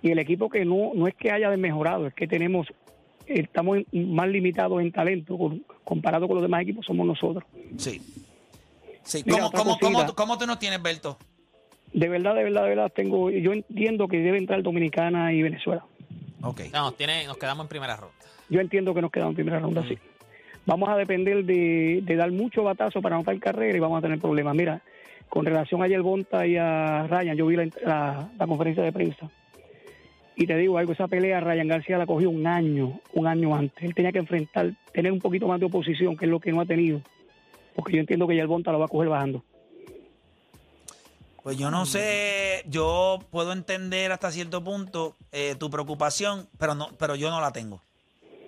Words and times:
Y 0.02 0.12
el 0.12 0.20
equipo 0.20 0.50
que 0.50 0.66
no, 0.66 0.92
no 0.96 1.08
es 1.08 1.14
que 1.16 1.32
haya 1.32 1.50
mejorado, 1.56 2.08
es 2.08 2.14
que 2.14 2.28
tenemos, 2.28 2.68
estamos 3.28 3.80
más 3.92 4.28
limitados 4.30 4.82
en 4.82 4.92
talento 4.92 5.38
comparado 5.84 6.28
con 6.28 6.36
los 6.36 6.42
demás 6.44 6.62
equipos, 6.62 6.86
somos 6.86 7.06
nosotros. 7.06 7.44
Sí. 7.78 8.02
Sí. 9.04 9.24
Mira, 9.26 9.50
¿Cómo, 9.54 9.78
cómo, 9.78 9.80
cómo, 9.80 10.16
cómo 10.16 10.38
tú 10.38 10.46
nos 10.48 10.60
tienes, 10.60 10.82
Berto? 10.82 11.18
De 11.92 12.08
verdad, 12.10 12.34
de 12.36 12.44
verdad, 12.44 12.64
de 12.64 12.70
verdad, 12.70 12.92
tengo, 12.96 13.30
yo 13.30 13.54
entiendo 13.54 14.08
que 14.08 14.18
debe 14.18 14.38
entrar 14.38 14.64
Dominicana 14.64 15.32
y 15.34 15.42
Venezuela. 15.44 15.86
Ok. 16.42 16.62
No, 16.74 16.92
tiene, 16.94 17.26
nos 17.28 17.38
quedamos 17.38 17.66
en 17.66 17.70
primera 17.70 17.96
ronda. 17.96 18.16
Yo 18.50 18.60
entiendo 18.60 18.94
que 18.94 19.02
nos 19.02 19.12
quedamos 19.12 19.32
en 19.34 19.36
primera 19.36 19.60
ronda, 19.60 19.84
sí. 19.88 19.98
Vamos 20.66 20.88
a 20.90 20.96
depender 20.96 21.44
de, 21.44 22.00
de 22.04 22.16
dar 22.16 22.32
mucho 22.32 22.64
batazo 22.64 23.02
para 23.02 23.16
anotar 23.16 23.38
carrera 23.40 23.78
y 23.78 23.82
vamos 23.82 24.00
a 24.00 24.02
tener 24.02 24.20
problemas. 24.20 24.56
Mira, 24.56 24.82
con 25.30 25.46
relación 25.46 25.84
a 25.84 26.02
Bonta 26.02 26.48
y 26.48 26.56
a 26.58 27.06
Ryan, 27.08 27.36
yo 27.36 27.46
vi 27.48 27.58
la, 27.58 27.68
la- 27.86 28.30
la 28.38 28.48
conferencia 28.48 28.82
de 28.84 28.92
prensa. 28.94 29.30
Y 30.36 30.48
te 30.48 30.58
digo 30.58 30.78
algo, 30.78 30.94
esa 30.94 31.08
pelea 31.08 31.40
Ryan 31.40 31.68
García 31.68 31.98
la 31.98 32.06
cogió 32.06 32.30
un 32.30 32.48
año, 32.48 33.00
un 33.14 33.28
año 33.28 33.56
antes. 33.56 33.84
Él 33.84 33.94
tenía 33.94 34.12
que 34.12 34.20
enfrentar, 34.20 34.74
tener 34.92 35.12
un 35.12 35.20
poquito 35.20 35.48
más 35.48 35.60
de 35.60 35.68
oposición, 35.68 36.18
que 36.18 36.26
es 36.26 36.32
lo 36.32 36.40
que 36.40 36.52
no 36.52 36.62
ha 36.62 36.66
tenido. 36.66 37.02
Porque 37.76 37.94
yo 37.94 38.00
entiendo 38.00 38.28
que 38.28 38.46
Bonta 38.46 38.72
lo 38.72 38.80
va 38.80 38.86
a 38.86 38.90
coger 38.90 39.10
bajando. 39.10 39.44
Pues 41.44 41.58
yo 41.58 41.70
no 41.70 41.86
sé, 41.86 42.64
yo 42.68 43.20
puedo 43.30 43.52
entender 43.52 44.14
hasta 44.14 44.32
cierto 44.32 44.64
punto 44.64 45.16
eh, 45.32 45.56
tu 45.60 45.70
preocupación, 45.70 46.48
pero 46.58 46.74
no, 46.74 46.88
pero 46.98 47.16
yo 47.16 47.30
no 47.30 47.42
la 47.42 47.52
tengo. 47.52 47.82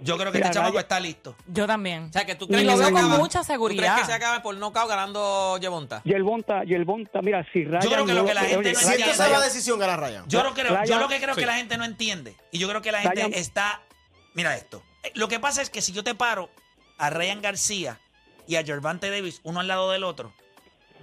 Yo 0.01 0.17
creo 0.17 0.31
que 0.31 0.39
Mira, 0.39 0.47
este 0.49 0.59
chamaco 0.59 0.77
está 0.79 0.99
listo. 0.99 1.35
Yo 1.47 1.65
también. 1.65 2.05
O 2.09 2.11
sea, 2.11 2.25
que 2.25 2.35
tú 2.35 2.45
Y 2.45 2.47
crees 2.49 2.65
lo 2.65 2.71
que 2.71 2.77
se 2.77 2.83
veo 2.83 2.91
con 2.91 3.01
acaba, 3.05 3.17
mucha 3.17 3.39
¿tú 3.39 3.45
seguridad. 3.45 3.81
crees 3.93 3.99
que 4.01 4.05
se 4.05 4.13
acaba 4.13 4.41
por 4.43 4.55
nocaut 4.57 4.89
ganando 4.89 5.57
Yevonta? 5.57 6.01
Bonta, 6.23 6.63
Bonta, 6.85 7.21
mira, 7.21 7.45
si 7.53 7.63
Ryan... 7.63 7.81
creo 7.81 8.05
que 8.05 8.13
lo 8.13 8.25
que 8.25 8.33
la 8.33 8.41
gente 8.41 8.73
no 8.73 8.79
entiende- 8.79 9.39
decisión, 9.41 9.79
gana 9.79 9.95
Ryan. 9.97 10.25
Yo, 10.27 10.43
no 10.43 10.53
creo, 10.53 10.83
yo 10.85 10.99
lo 10.99 11.07
que 11.07 11.19
creo 11.21 11.33
Sí. 11.35 11.39
que 11.41 11.45
la 11.47 11.55
gente 11.55 11.77
no 11.77 11.85
entiende, 11.85 12.35
y 12.51 12.57
yo 12.59 12.67
creo 12.67 12.81
que 12.81 12.91
la 12.91 12.99
gente 13.01 13.15
Ryan- 13.23 13.33
está... 13.33 13.81
Mira 14.33 14.55
esto. 14.55 14.83
Eh, 15.03 15.11
Lo 15.15 15.27
que 15.29 15.39
pasa 15.39 15.61
es 15.61 15.69
que 15.69 15.81
si 15.81 15.93
yo 15.93 16.03
te 16.03 16.13
paro 16.13 16.49
a 16.97 17.09
Ryan 17.09 17.41
García 17.41 17.99
y 18.47 18.57
a 18.57 18.63
Gervante 18.65 19.09
Davis 19.09 19.39
uno 19.43 19.61
al 19.61 19.67
lado 19.69 19.91
del 19.91 20.03
otro, 20.03 20.33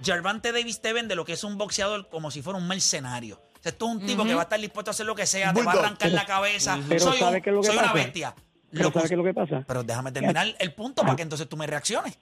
Gervante 0.03 0.51
Davis 0.51 0.81
te 0.81 0.93
vende 0.93 1.15
lo 1.15 1.25
que 1.25 1.33
es 1.33 1.43
un 1.43 1.57
boxeador 1.57 2.09
como 2.09 2.29
si 2.31 2.41
fuera 2.41 2.59
un 2.59 2.67
mercenario. 2.67 3.35
O 3.59 3.63
sea, 3.63 3.71
esto 3.71 3.85
es 3.87 3.91
un 3.91 4.05
tipo 4.05 4.23
que 4.23 4.33
va 4.35 4.41
a 4.41 4.43
estar 4.43 4.59
dispuesto 4.59 4.91
a 4.91 4.93
hacer 4.93 5.05
lo 5.05 5.15
que 5.15 5.25
sea, 5.25 5.53
te 5.53 5.63
va 5.63 5.71
a 5.71 5.75
arrancar 5.79 6.11
la 6.11 6.25
cabeza. 6.25 6.77
Pero 6.87 6.99
soy 6.99 7.17
¿sabe 7.19 7.37
un- 7.37 7.41
qué 7.41 7.49
es 7.49 7.55
lo 7.55 7.61
que 7.61 7.67
soy 7.67 7.77
una 7.77 7.93
bestia. 7.93 8.35
Pero 8.73 8.85
Lo 8.85 8.91
que- 8.91 8.99
¿sabe 8.99 9.09
qué 9.09 9.13
es 9.13 9.17
lo 9.19 9.23
que 9.23 9.33
pasa? 9.33 9.63
pero 9.67 9.83
déjame 9.83 10.11
terminar 10.11 10.47
el 10.59 10.73
punto 10.73 11.03
para 11.03 11.15
que 11.15 11.21
entonces 11.21 11.47
tú 11.47 11.55
me 11.57 11.67
reacciones. 11.67 12.17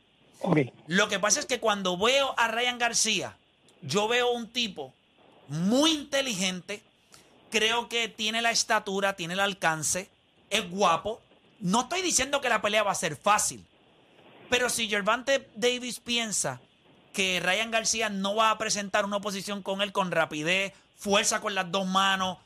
Lo 0.88 1.08
que 1.08 1.20
pasa 1.20 1.40
es 1.40 1.46
que 1.46 1.60
cuando 1.60 1.98
veo 1.98 2.34
a 2.38 2.48
Ryan 2.48 2.78
García, 2.78 3.36
yo 3.82 4.08
veo 4.08 4.32
un 4.32 4.48
tipo 4.50 4.94
muy 5.48 5.92
inteligente, 5.92 6.82
creo 7.52 7.88
que 7.90 8.08
tiene 8.10 8.42
la 8.42 8.52
estatura, 8.52 9.14
tiene 9.16 9.34
el 9.36 9.40
alcance, 9.40 10.10
es 10.50 10.70
guapo. 10.70 11.22
No 11.60 11.82
estoy 11.82 12.02
diciendo 12.02 12.42
que 12.42 12.50
la 12.50 12.62
pelea 12.62 12.84
va 12.84 12.92
a 12.92 12.96
ser 12.96 13.16
fácil, 13.16 13.64
pero 14.50 14.70
si 14.70 14.90
Gervante 14.90 15.48
Davis 15.56 16.00
piensa 16.00 16.60
que 17.14 17.40
Ryan 17.40 17.72
García 17.72 18.10
no 18.10 18.36
va 18.36 18.52
a 18.52 18.58
presentar 18.58 19.06
una 19.06 19.18
oposición 19.18 19.62
con 19.62 19.82
él 19.82 19.92
con 19.92 20.12
rapidez, 20.12 20.74
fuerza 20.98 21.40
con 21.40 21.56
las 21.56 21.72
dos 21.72 21.86
manos 21.88 22.38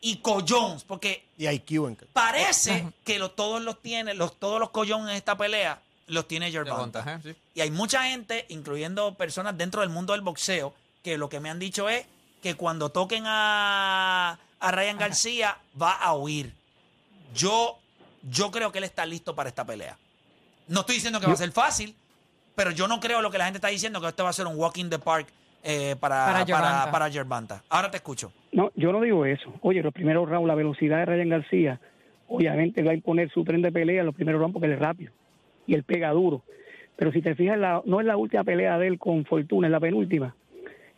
y 0.00 0.16
collones, 0.18 0.84
porque 0.84 1.24
Y 1.36 1.48
IQ 1.48 1.86
en 1.88 1.96
parece 2.12 2.86
que 3.04 3.18
lo- 3.18 3.30
todos 3.30 3.60
los 3.62 3.80
tiene, 3.82 4.14
los, 4.14 4.38
todos 4.38 4.60
los 4.60 4.70
collones 4.70 5.10
en 5.10 5.16
esta 5.16 5.36
pelea 5.36 5.80
los 6.06 6.26
tiene 6.28 6.50
Gervonta. 6.50 7.04
¿eh? 7.06 7.18
Sí. 7.22 7.36
Y 7.54 7.60
hay 7.60 7.70
mucha 7.70 8.04
gente, 8.04 8.46
incluyendo 8.48 9.14
personas 9.14 9.56
dentro 9.58 9.80
del 9.82 9.90
mundo 9.90 10.12
del 10.14 10.22
boxeo, 10.22 10.74
que 11.02 11.18
lo 11.18 11.28
que 11.28 11.40
me 11.40 11.50
han 11.50 11.58
dicho 11.58 11.88
es 11.88 12.06
que 12.42 12.54
cuando 12.54 12.88
toquen 12.90 13.24
a, 13.26 14.38
a 14.60 14.70
Ryan 14.70 14.96
García 14.98 15.58
va 15.80 15.92
a 15.92 16.14
huir. 16.14 16.54
Yo, 17.34 17.78
yo 18.22 18.50
creo 18.50 18.72
que 18.72 18.78
él 18.78 18.84
está 18.84 19.04
listo 19.04 19.34
para 19.34 19.48
esta 19.48 19.64
pelea. 19.64 19.98
No 20.68 20.80
estoy 20.80 20.96
diciendo 20.96 21.20
que 21.20 21.26
va 21.26 21.32
a 21.32 21.36
ser 21.36 21.52
fácil, 21.52 21.94
pero 22.54 22.70
yo 22.70 22.88
no 22.88 23.00
creo 23.00 23.20
lo 23.20 23.30
que 23.30 23.38
la 23.38 23.44
gente 23.44 23.58
está 23.58 23.68
diciendo, 23.68 24.00
que 24.00 24.08
esto 24.08 24.24
va 24.24 24.30
a 24.30 24.34
ser 24.34 24.46
un 24.46 24.56
walk 24.56 24.76
in 24.78 24.90
the 24.90 24.98
park 24.98 25.28
eh, 25.62 25.96
para, 25.98 26.26
Para 26.26 26.32
para, 26.32 26.46
Gervonta. 26.46 26.90
para 26.90 27.10
Gervonta. 27.10 27.62
Ahora 27.68 27.90
te 27.90 27.96
escucho. 27.98 28.32
No, 28.52 28.70
yo 28.76 28.92
no 28.92 29.00
digo 29.00 29.24
eso. 29.26 29.52
Oye, 29.60 29.82
los 29.82 29.92
primeros 29.92 30.28
rounds, 30.28 30.46
la 30.48 30.54
velocidad 30.54 30.98
de 30.98 31.04
Ryan 31.06 31.28
García, 31.28 31.80
obviamente 32.28 32.82
va 32.82 32.92
a 32.92 32.94
imponer 32.94 33.30
su 33.30 33.44
tren 33.44 33.62
de 33.62 33.72
pelea 33.72 34.00
en 34.00 34.06
los 34.06 34.14
primeros 34.14 34.40
rounds 34.40 34.54
porque 34.54 34.66
él 34.66 34.72
es 34.74 34.78
rápido 34.78 35.12
y 35.66 35.74
él 35.74 35.84
pega 35.84 36.10
duro. 36.10 36.42
Pero 36.96 37.12
si 37.12 37.22
te 37.22 37.34
fijas, 37.34 37.58
la, 37.58 37.82
no 37.84 38.00
es 38.00 38.06
la 38.06 38.16
última 38.16 38.42
pelea 38.44 38.78
de 38.78 38.88
él 38.88 38.98
con 38.98 39.24
Fortuna, 39.24 39.68
es 39.68 39.72
la 39.72 39.80
penúltima. 39.80 40.34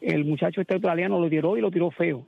El 0.01 0.25
muchacho 0.25 0.61
este 0.61 0.75
australiano 0.75 1.19
lo 1.21 1.29
tiró 1.29 1.57
y 1.59 1.61
lo 1.61 1.71
tiró 1.71 1.91
feo. 1.91 2.25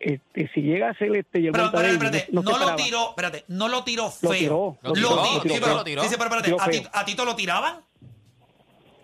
Este, 0.00 0.50
si 0.52 0.62
llega 0.62 0.90
a 0.90 0.94
ser 0.94 1.14
este 1.16 1.50
Pero, 1.52 1.70
Davis, 1.70 1.92
espérate, 1.92 2.26
no 2.32 2.42
lo 2.42 2.76
tiró, 2.76 3.08
espérate, 3.10 3.44
no 3.48 3.68
lo 3.68 3.84
tiró 3.84 4.04
Lo 4.20 4.30
feo. 4.30 4.32
tiró, 4.32 4.78
lo 4.82 4.88
Lo 4.88 4.92
tiró, 4.94 5.10
lo 5.16 5.24
sí, 5.24 5.48
pero, 5.60 5.74
lo 5.76 5.84
tiró. 5.84 6.02
sí, 6.02 6.08
sí, 6.08 6.14
pero 6.18 6.36
espérate, 6.36 6.56
¿a, 6.60 6.70
ti. 6.70 6.88
¿a 6.92 7.04
Tito 7.04 7.24
lo 7.24 7.36
tiraban? 7.36 7.76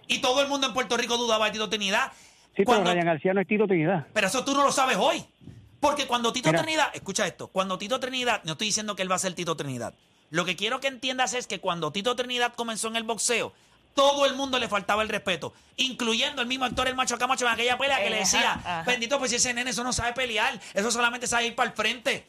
Y 0.09 0.21
todo 0.21 0.43
el 0.43 0.49
mundo 0.49 0.67
en 0.67 0.75
Puerto 0.75 0.97
Rico 0.97 1.17
dudaba 1.17 1.47
de 1.47 1.53
Tito 1.53 1.69
Trinidad. 1.71 2.11
Sí, 2.57 2.65
Cuando- 2.65 2.85
pero 2.85 2.95
Ryan 2.95 3.07
García 3.07 3.35
no 3.35 3.41
es 3.41 3.47
Tito 3.49 3.67
Trinidad. 3.67 4.07
pero 4.13 4.27
eso 4.27 4.45
tú 4.45 4.55
no 4.55 4.65
lo 4.65 4.73
sabes 4.73 4.97
hoy. 4.97 5.25
Porque 5.81 6.07
cuando 6.07 6.33
Tito 6.33 6.51
Mira. 6.51 6.63
Trinidad, 6.63 6.89
escucha 6.93 7.27
esto, 7.27 7.49
cuando 7.49 7.79
Tito 7.79 7.99
Trinidad, 8.01 8.43
no 8.45 8.53
estoy 8.53 8.67
diciendo 8.67 8.95
que 8.97 9.03
él 9.03 9.11
va 9.11 9.17
a 9.17 9.19
ser 9.21 9.33
Tito 9.35 9.57
Trinidad. 9.57 9.95
Lo 10.29 10.45
que 10.45 10.55
quiero 10.55 10.79
que 10.79 10.89
entiendas 10.89 11.33
es 11.35 11.47
que 11.47 11.59
cuando 11.59 11.91
Tito 11.91 12.15
Trinidad 12.17 12.53
comenzó 12.55 12.89
en 12.89 12.97
el 12.97 13.05
boxeo, 13.05 13.53
todo 13.95 14.27
el 14.27 14.35
mundo 14.35 14.59
le 14.59 14.69
faltaba 14.69 15.03
el 15.03 15.09
respeto, 15.09 15.53
incluyendo 15.77 16.43
el 16.43 16.49
mismo 16.49 16.65
actor, 16.67 16.87
el 16.87 16.95
macho 16.95 17.19
Camacho, 17.19 17.47
en 17.47 17.53
aquella 17.53 17.79
pelea 17.79 18.03
que 18.03 18.11
le 18.11 18.17
decía, 18.19 18.53
ajá. 18.53 18.83
bendito, 18.87 19.19
pues 19.19 19.31
si 19.31 19.37
ese 19.39 19.55
nene 19.55 19.71
eso 19.71 19.83
no 19.83 19.93
sabe 19.93 20.13
pelear, 20.13 20.61
eso 20.75 20.91
solamente 20.91 21.27
sabe 21.27 21.47
ir 21.47 21.55
para 21.55 21.71
el 21.71 21.77
frente. 21.77 22.27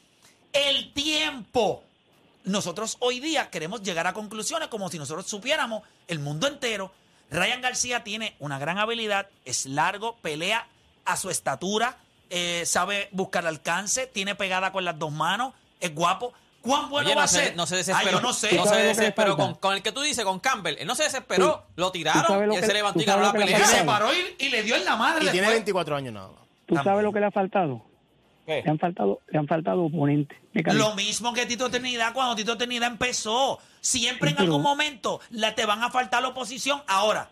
El 0.54 0.94
tiempo 0.94 1.84
nosotros 2.46 2.98
hoy 3.00 3.20
día 3.20 3.50
queremos 3.52 3.84
llegar 3.84 4.08
a 4.08 4.14
conclusiones 4.14 4.70
como 4.70 4.90
si 4.90 4.98
nosotros 4.98 5.28
supiéramos 5.28 5.84
el 6.08 6.20
mundo 6.20 6.48
entero. 6.48 6.92
Ryan 7.32 7.62
García 7.62 8.04
tiene 8.04 8.36
una 8.40 8.60
gran 8.60 8.78
habilidad, 8.78 9.28
es 9.46 9.66
largo, 9.66 10.18
pelea 10.18 10.68
a 11.06 11.18
su 11.18 11.30
estatura, 11.30 11.98
eh, 12.30 12.64
sabe 12.66 13.08
buscar 13.12 13.48
alcance, 13.48 14.06
tiene 14.06 14.36
pegada 14.36 14.72
con 14.72 14.86
las 14.86 15.00
dos 15.00 15.12
manos, 15.12 15.54
es 15.80 15.96
guapo. 15.96 16.34
¿Cuán 16.62 16.90
bueno 16.92 17.08
Oye, 17.08 17.16
va 17.16 17.22
no 17.22 17.26
a 17.26 17.28
se, 17.28 17.40
ser? 17.46 17.56
no 17.56 17.66
se 17.66 17.74
Ah, 17.74 17.78
desesperó. 17.80 18.12
yo 18.12 18.22
no 18.22 18.34
sé. 18.34 18.56
No 18.56 18.64
¿Tú 18.64 18.70
se 18.70 18.76
desesperó 18.76 19.36
con, 19.36 19.56
con 19.56 19.74
el 19.74 19.82
que 19.82 19.92
tú 19.92 20.02
dices, 20.02 20.24
con 20.24 20.40
Campbell. 20.40 20.76
Él 20.78 20.86
no 20.86 20.94
se 20.94 21.04
desesperó. 21.04 21.64
Lo 21.76 21.92
tiraron 21.92 22.52
y 22.52 22.56
él 22.56 22.62
que- 22.62 22.68
se 22.68 22.74
levantó 22.74 23.02
y 23.02 23.06
ganó 23.06 23.24
la 23.24 23.32
pelea. 23.34 23.66
se 23.66 23.84
paró 23.84 24.14
y, 24.14 24.36
y 24.38 24.50
le 24.50 24.62
dio 24.62 24.76
en 24.76 24.86
la 24.86 24.96
madre. 24.96 25.26
Y 25.26 25.30
tiene 25.30 25.38
después. 25.48 25.56
24 25.56 25.96
años 25.96 26.14
nada 26.14 26.28
más. 26.28 26.38
¿Tú 26.68 26.76
sabes 26.84 27.04
lo 27.04 27.12
que 27.12 27.20
le 27.20 27.26
ha 27.26 27.32
faltado? 27.32 27.84
¿Qué? 28.46 28.62
Le 28.64 28.72
han 28.72 28.80
faltado, 28.80 29.22
le 29.28 29.40
han 29.40 29.48
faltado 29.48 29.84
oponentes. 29.84 30.38
Lo 30.74 30.96
mismo 30.96 31.34
que 31.34 31.46
Tito 31.46 31.70
Trinidad 31.70 32.14
cuando 32.14 32.36
Tito 32.36 32.58
Trinidad 32.58 32.92
empezó. 32.92 33.60
Siempre 33.80 34.30
Sí, 34.30 34.36
en 34.38 34.44
algún 34.44 34.62
momento 34.62 35.22
la, 35.32 35.56
te 35.56 35.66
van 35.66 35.84
a 35.84 35.90
faltar 35.90 36.22
la 36.22 36.30
oposición. 36.30 36.84
Ahora, 36.88 37.30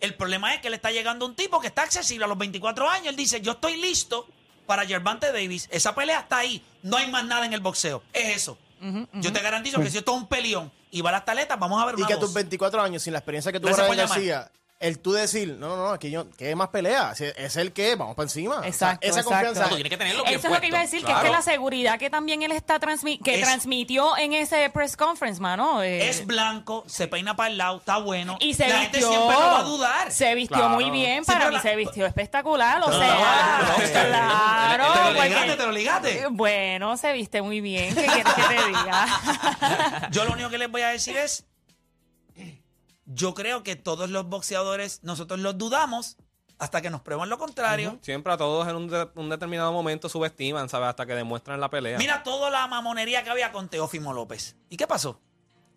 el 0.00 0.14
problema 0.14 0.54
es 0.54 0.60
que 0.60 0.70
le 0.70 0.76
está 0.76 0.92
llegando 0.92 1.26
un 1.26 1.34
tipo 1.34 1.60
que 1.60 1.66
está 1.66 1.82
accesible 1.82 2.24
a 2.24 2.28
los 2.28 2.38
24 2.38 2.88
años. 2.88 3.08
Él 3.08 3.16
dice, 3.16 3.40
yo 3.40 3.52
estoy 3.52 3.80
listo 3.80 4.26
para 4.66 4.86
Gervante 4.86 5.32
Davis. 5.32 5.68
Esa 5.72 5.94
pelea 5.94 6.20
está 6.20 6.38
ahí. 6.38 6.62
No 6.82 6.96
hay 6.96 7.10
más 7.10 7.24
nada 7.24 7.46
en 7.46 7.52
el 7.52 7.60
boxeo. 7.60 8.02
Es 8.12 8.36
eso. 8.36 8.58
Yo 9.14 9.32
te 9.32 9.40
garantizo 9.40 9.80
que 9.80 9.90
si 9.90 9.98
esto 9.98 10.14
es 10.14 10.18
un 10.18 10.28
peleón 10.28 10.70
y 10.90 11.00
va 11.00 11.10
a 11.10 11.14
las 11.14 11.24
taletas, 11.24 11.58
vamos 11.58 11.82
a 11.82 11.86
ver 11.86 11.96
Y 11.96 12.02
una 12.02 12.06
que 12.06 12.14
a 12.14 12.20
tus 12.20 12.32
24 12.32 12.80
años, 12.80 13.02
sin 13.02 13.12
la 13.12 13.18
experiencia 13.18 13.50
que 13.50 13.58
llamar. 13.58 13.96
García, 13.96 14.50
el 14.80 15.00
tú 15.00 15.10
decir, 15.12 15.56
no, 15.58 15.68
no, 15.70 15.76
no, 15.76 15.88
aquí 15.90 16.08
yo, 16.10 16.30
¿qué 16.36 16.54
más 16.54 16.68
pelea? 16.68 17.12
Si 17.16 17.24
Es 17.36 17.56
el 17.56 17.72
que, 17.72 17.96
vamos 17.96 18.14
para 18.14 18.26
encima. 18.26 18.58
O 18.58 18.60
sea, 18.60 18.68
Exacto, 18.68 19.06
esa 19.08 19.20
exacto. 19.20 19.30
confianza. 19.46 19.68
Tú 19.68 19.74
tienes 19.74 19.90
que 19.90 19.96
tenerlo 19.96 20.22
bien 20.22 20.38
Eso 20.38 20.46
es 20.46 20.54
lo 20.54 20.60
que 20.60 20.66
iba 20.68 20.78
a 20.78 20.82
decir, 20.82 21.04
que 21.04 21.10
es 21.10 21.18
que 21.18 21.30
la 21.30 21.42
seguridad 21.42 21.98
que 21.98 22.10
también 22.10 22.42
él 22.42 22.52
está 22.52 22.78
transmi 22.78 23.18
que 23.18 23.34
Es- 23.34 23.40
transmitió 23.42 24.16
en 24.16 24.34
ese 24.34 24.70
press 24.70 24.96
conference, 24.96 25.40
mano. 25.40 25.82
eh, 25.82 26.08
Es 26.08 26.24
blanco, 26.26 26.84
se 26.86 27.08
peina 27.08 27.34
para 27.34 27.50
el 27.50 27.58
lado, 27.58 27.78
está 27.78 27.96
bueno. 27.98 28.36
y 28.40 28.54
se 28.54 28.68
la 28.68 28.78
gente 28.82 28.98
vistió, 28.98 29.10
siempre 29.16 29.34
lo 29.36 29.40
va 29.46 29.58
a 29.58 29.62
dudar. 29.64 30.12
Se 30.12 30.34
vistió 30.36 30.56
Claro. 30.58 30.74
muy 30.74 30.90
bien, 30.90 31.24
para 31.24 31.48
mí 31.48 31.54
la- 31.56 31.62
se 31.62 31.74
vistió 31.74 32.06
espectacular, 32.06 32.80
o 32.82 32.92
sea, 32.92 33.14
no, 33.14 33.68
no, 33.68 33.78
no, 33.78 33.92
claro, 33.92 34.92
te 34.92 35.02
lo 35.02 35.22
ligaste, 35.24 35.56
te 35.56 35.66
lo 35.66 35.72
ligaste. 35.72 36.26
Bueno, 36.30 36.96
se 36.96 37.12
viste 37.12 37.42
muy 37.42 37.60
bien, 37.60 37.94
¿qué 37.94 38.04
quieres 38.06 38.32
que 38.34 38.42
te 38.42 38.66
diga? 38.68 40.08
Yo 40.12 40.24
lo 40.24 40.32
único 40.32 40.48
que 40.50 40.58
les 40.58 40.70
voy 40.70 40.82
a 40.82 40.88
decir 40.88 41.16
es, 41.16 41.44
yo 43.10 43.34
creo 43.34 43.62
que 43.62 43.74
todos 43.74 44.10
los 44.10 44.26
boxeadores, 44.28 45.02
nosotros 45.02 45.40
los 45.40 45.56
dudamos 45.58 46.16
hasta 46.58 46.80
que 46.82 46.90
nos 46.90 47.00
prueban 47.00 47.28
lo 47.30 47.38
contrario. 47.38 47.98
Siempre 48.02 48.32
a 48.32 48.36
todos 48.36 48.66
en 48.68 48.76
un, 48.76 48.88
de- 48.88 49.08
un 49.14 49.28
determinado 49.28 49.72
momento 49.72 50.08
subestiman, 50.08 50.68
¿sabes? 50.68 50.88
Hasta 50.88 51.06
que 51.06 51.14
demuestran 51.14 51.58
la 51.60 51.70
pelea. 51.70 51.96
Mira 51.98 52.22
toda 52.22 52.50
la 52.50 52.66
mamonería 52.66 53.22
que 53.24 53.30
había 53.30 53.50
con 53.52 53.68
Teófimo 53.68 54.12
López. 54.12 54.56
¿Y 54.68 54.76
qué 54.76 54.86
pasó? 54.86 55.20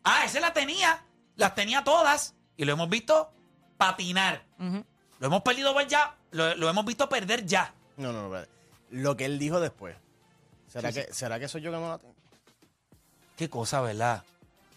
Ah, 0.04 0.26
ese 0.26 0.40
la 0.40 0.52
tenía, 0.54 1.06
las 1.36 1.54
tenía 1.56 1.84
todas 1.84 2.36
y 2.58 2.66
lo 2.66 2.74
hemos 2.74 2.90
visto 2.90 3.32
patinar. 3.78 4.44
Lo 5.20 5.28
hemos 5.28 5.42
perdido 5.44 5.74
ver 5.76 5.88
ya, 5.88 6.18
lo, 6.32 6.56
lo 6.56 6.68
hemos 6.70 6.84
visto 6.86 7.08
perder 7.08 7.46
ya. 7.46 7.74
No, 7.98 8.12
no, 8.12 8.28
no. 8.30 8.46
Lo 8.90 9.16
que 9.16 9.26
él 9.26 9.38
dijo 9.40 9.60
después. 9.60 9.96
¿Será, 10.68 10.92
que, 10.92 11.14
¿Será 11.14 11.40
que 11.40 11.48
soy 11.48 11.62
yo 11.62 11.72
que 11.72 11.78
no 11.78 11.90
la 11.90 11.98
tengo? 12.00 12.16
Qué 13.38 13.50
cosa, 13.50 13.82
¿verdad? 13.82 14.24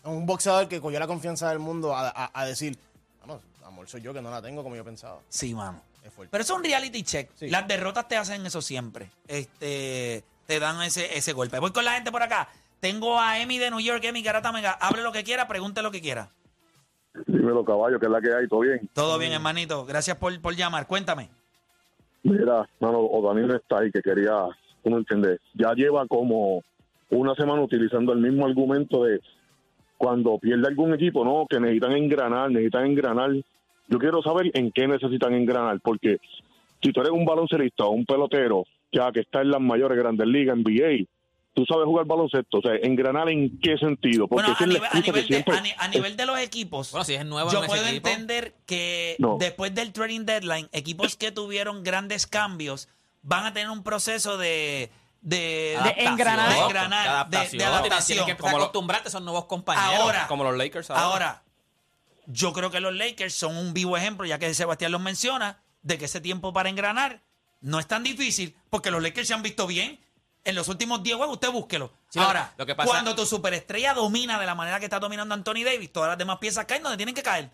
Un 0.04 0.26
boxeador 0.26 0.68
que 0.68 0.80
cogió 0.80 0.98
la 0.98 1.06
confianza 1.06 1.48
del 1.48 1.58
mundo 1.58 1.94
a, 1.94 2.08
a- 2.08 2.30
a 2.32 2.44
decir, 2.46 2.76
vamos, 3.20 3.40
amor, 3.64 3.88
soy 3.88 4.02
yo 4.02 4.12
que 4.12 4.20
no 4.20 4.30
la 4.30 4.42
tengo 4.42 4.62
como 4.62 4.76
yo 4.76 4.84
pensaba. 4.84 5.20
Sí, 5.28 5.54
mano. 5.54 5.80
Es 6.04 6.12
fuerte. 6.12 6.30
Pero 6.30 6.42
eso 6.44 6.52
es 6.52 6.58
un 6.58 6.64
reality 6.64 7.02
check. 7.02 7.30
Sí. 7.34 7.48
Las 7.48 7.66
derrotas 7.66 8.06
te 8.08 8.16
hacen 8.16 8.44
eso 8.44 8.60
siempre. 8.60 9.08
Este, 9.26 10.22
te 10.46 10.60
dan 10.60 10.82
ese, 10.82 11.16
ese 11.16 11.32
golpe. 11.32 11.58
Voy 11.58 11.72
con 11.72 11.84
la 11.84 11.92
gente 11.94 12.12
por 12.12 12.22
acá. 12.22 12.48
Tengo 12.80 13.18
a 13.18 13.38
Emi 13.40 13.58
de 13.58 13.70
New 13.70 13.80
York, 13.80 14.04
Emi 14.04 14.22
Garata 14.22 14.52
Mega. 14.52 14.72
Hable 14.72 15.02
lo 15.02 15.12
que 15.12 15.24
quiera, 15.24 15.48
pregunte 15.48 15.80
lo 15.80 15.90
que 15.90 16.02
quiera. 16.02 16.28
Dímelo, 17.26 17.64
caballo, 17.64 17.98
que 17.98 18.04
es 18.06 18.12
la 18.12 18.20
que 18.20 18.34
hay, 18.34 18.46
todo 18.48 18.60
bien. 18.60 18.90
Todo 18.92 19.16
bien, 19.18 19.32
hermanito. 19.32 19.86
Gracias 19.86 20.18
por, 20.18 20.38
por 20.42 20.54
llamar. 20.54 20.86
Cuéntame. 20.86 21.30
Mira, 22.22 22.68
mano, 22.80 22.98
o 23.00 23.26
Danilo 23.26 23.56
está 23.56 23.78
ahí, 23.78 23.90
que 23.90 24.02
quería, 24.02 24.32
tú 24.82 24.90
me 24.90 24.96
entiendes, 24.96 25.40
ya 25.54 25.72
lleva 25.74 26.06
como 26.06 26.62
una 27.10 27.34
semana 27.34 27.62
utilizando 27.62 28.12
el 28.12 28.18
mismo 28.20 28.46
argumento 28.46 29.04
de 29.04 29.20
cuando 30.04 30.38
pierde 30.38 30.68
algún 30.68 30.92
equipo, 30.92 31.24
no, 31.24 31.46
que 31.48 31.58
necesitan 31.58 31.92
engranar, 31.92 32.50
necesitan 32.50 32.84
engranar. 32.86 33.30
Yo 33.88 33.98
quiero 33.98 34.20
saber 34.22 34.50
en 34.52 34.70
qué 34.70 34.86
necesitan 34.86 35.32
engranar, 35.34 35.80
porque 35.80 36.18
si 36.82 36.92
tú 36.92 37.00
eres 37.00 37.12
un 37.12 37.24
baloncelista 37.24 37.84
o 37.84 37.90
un 37.90 38.04
pelotero, 38.04 38.64
ya 38.92 39.10
que 39.12 39.20
está 39.20 39.40
en 39.40 39.50
las 39.50 39.60
mayores 39.62 39.96
grandes 39.96 40.26
ligas, 40.26 40.56
NBA, 40.58 41.06
tú 41.54 41.64
sabes 41.64 41.86
jugar 41.86 42.04
baloncesto, 42.04 42.58
o 42.58 42.60
sea, 42.60 42.74
engranar 42.82 43.30
en 43.30 43.58
qué 43.60 43.78
sentido, 43.78 44.28
porque 44.28 44.42
Bueno, 44.50 44.56
a 44.58 44.66
nivel, 44.66 44.82
a 44.90 45.00
nivel 45.00 45.22
de, 45.22 45.26
siempre- 45.26 45.56
a 45.56 45.60
ni- 45.62 45.72
a 45.78 45.88
nivel 45.88 46.16
de 46.18 46.26
los 46.26 46.38
equipos, 46.38 46.90
Bueno, 46.90 47.04
si 47.04 47.14
es 47.14 47.24
nuevo 47.24 47.50
yo 47.50 47.58
en 47.58 47.64
ese 47.64 47.70
puedo 47.72 47.86
equipo. 47.86 48.08
entender 48.08 48.52
que 48.66 49.16
No. 49.18 49.38
después 49.40 49.74
del 49.74 49.92
trading 49.92 50.26
deadline, 50.26 50.68
equipos 50.72 51.16
que 51.16 51.32
tuvieron 51.32 51.82
grandes 51.82 52.26
cambios 52.26 52.88
van 53.22 53.46
a 53.46 53.52
tener 53.54 53.70
un 53.70 53.82
proceso 53.82 54.36
de... 54.36 54.90
De, 55.26 55.72
engranar. 55.96 56.50
de 56.50 56.54
de 56.54 56.60
engranar, 56.60 57.02
de- 57.02 57.08
adaptación. 57.08 57.58
de 57.58 57.64
adaptación. 57.64 58.04
Tienes 58.06 58.24
que 58.26 58.30
empezar 58.32 58.50
Como 58.52 58.62
a 58.62 58.66
acostumbrarte 58.66 59.06
a 59.06 59.08
esos 59.08 59.22
nuevos 59.22 59.46
compañeros. 59.46 60.00
Ahora, 60.00 60.26
Como 60.28 60.44
los 60.44 60.54
Lakers 60.56 60.90
ahora. 60.90 61.02
Ahora, 61.02 61.42
yo 62.26 62.52
creo 62.52 62.70
que 62.70 62.80
los 62.80 62.94
Lakers 62.94 63.32
son 63.34 63.56
un 63.56 63.72
vivo 63.72 63.96
ejemplo, 63.96 64.26
ya 64.26 64.38
que 64.38 64.52
Sebastián 64.52 64.92
los 64.92 65.00
menciona, 65.00 65.60
de 65.82 65.96
que 65.98 66.04
ese 66.04 66.20
tiempo 66.20 66.52
para 66.52 66.68
engranar 66.68 67.20
no 67.62 67.78
es 67.78 67.86
tan 67.86 68.02
difícil, 68.02 68.54
porque 68.68 68.90
los 68.90 69.02
Lakers 69.02 69.26
se 69.28 69.34
han 69.34 69.42
visto 69.42 69.66
bien. 69.66 69.98
En 70.46 70.54
los 70.54 70.68
últimos 70.68 71.02
10 71.02 71.16
juegos, 71.16 71.36
usted 71.36 71.50
búsquelo. 71.50 71.90
Sí, 72.10 72.18
Ahora, 72.18 72.52
lo 72.58 72.66
que 72.66 72.74
pasa- 72.74 72.86
cuando 72.90 73.14
tu 73.14 73.24
superestrella 73.24 73.94
domina 73.94 74.38
de 74.38 74.44
la 74.44 74.54
manera 74.54 74.78
que 74.78 74.84
está 74.84 75.00
dominando 75.00 75.34
Anthony 75.34 75.64
Davis, 75.64 75.90
todas 75.90 76.10
las 76.10 76.18
demás 76.18 76.36
piezas 76.36 76.66
caen 76.66 76.82
donde 76.82 76.98
tienen 76.98 77.14
que 77.14 77.22
caer. 77.22 77.48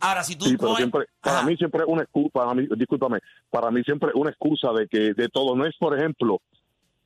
Ahora, 0.00 0.24
si 0.24 0.36
tú 0.36 0.46
Sí, 0.46 0.56
pero 0.56 0.70
coges- 0.70 0.76
siempre, 0.78 1.04
para 1.20 1.40
Ajá. 1.40 1.46
mí 1.46 1.54
siempre 1.58 1.82
es 1.82 1.86
una 1.86 2.02
excusa, 2.02 2.30
para 2.32 2.54
mí, 2.54 2.66
discúlpame, 2.78 3.18
para 3.50 3.70
mí 3.70 3.82
siempre 3.84 4.08
es 4.08 4.14
una 4.14 4.30
excusa 4.30 4.68
de 4.72 4.88
que 4.88 5.12
de 5.12 5.28
todo, 5.28 5.54
no 5.54 5.66
es 5.66 5.76
por 5.78 5.98
ejemplo, 5.98 6.40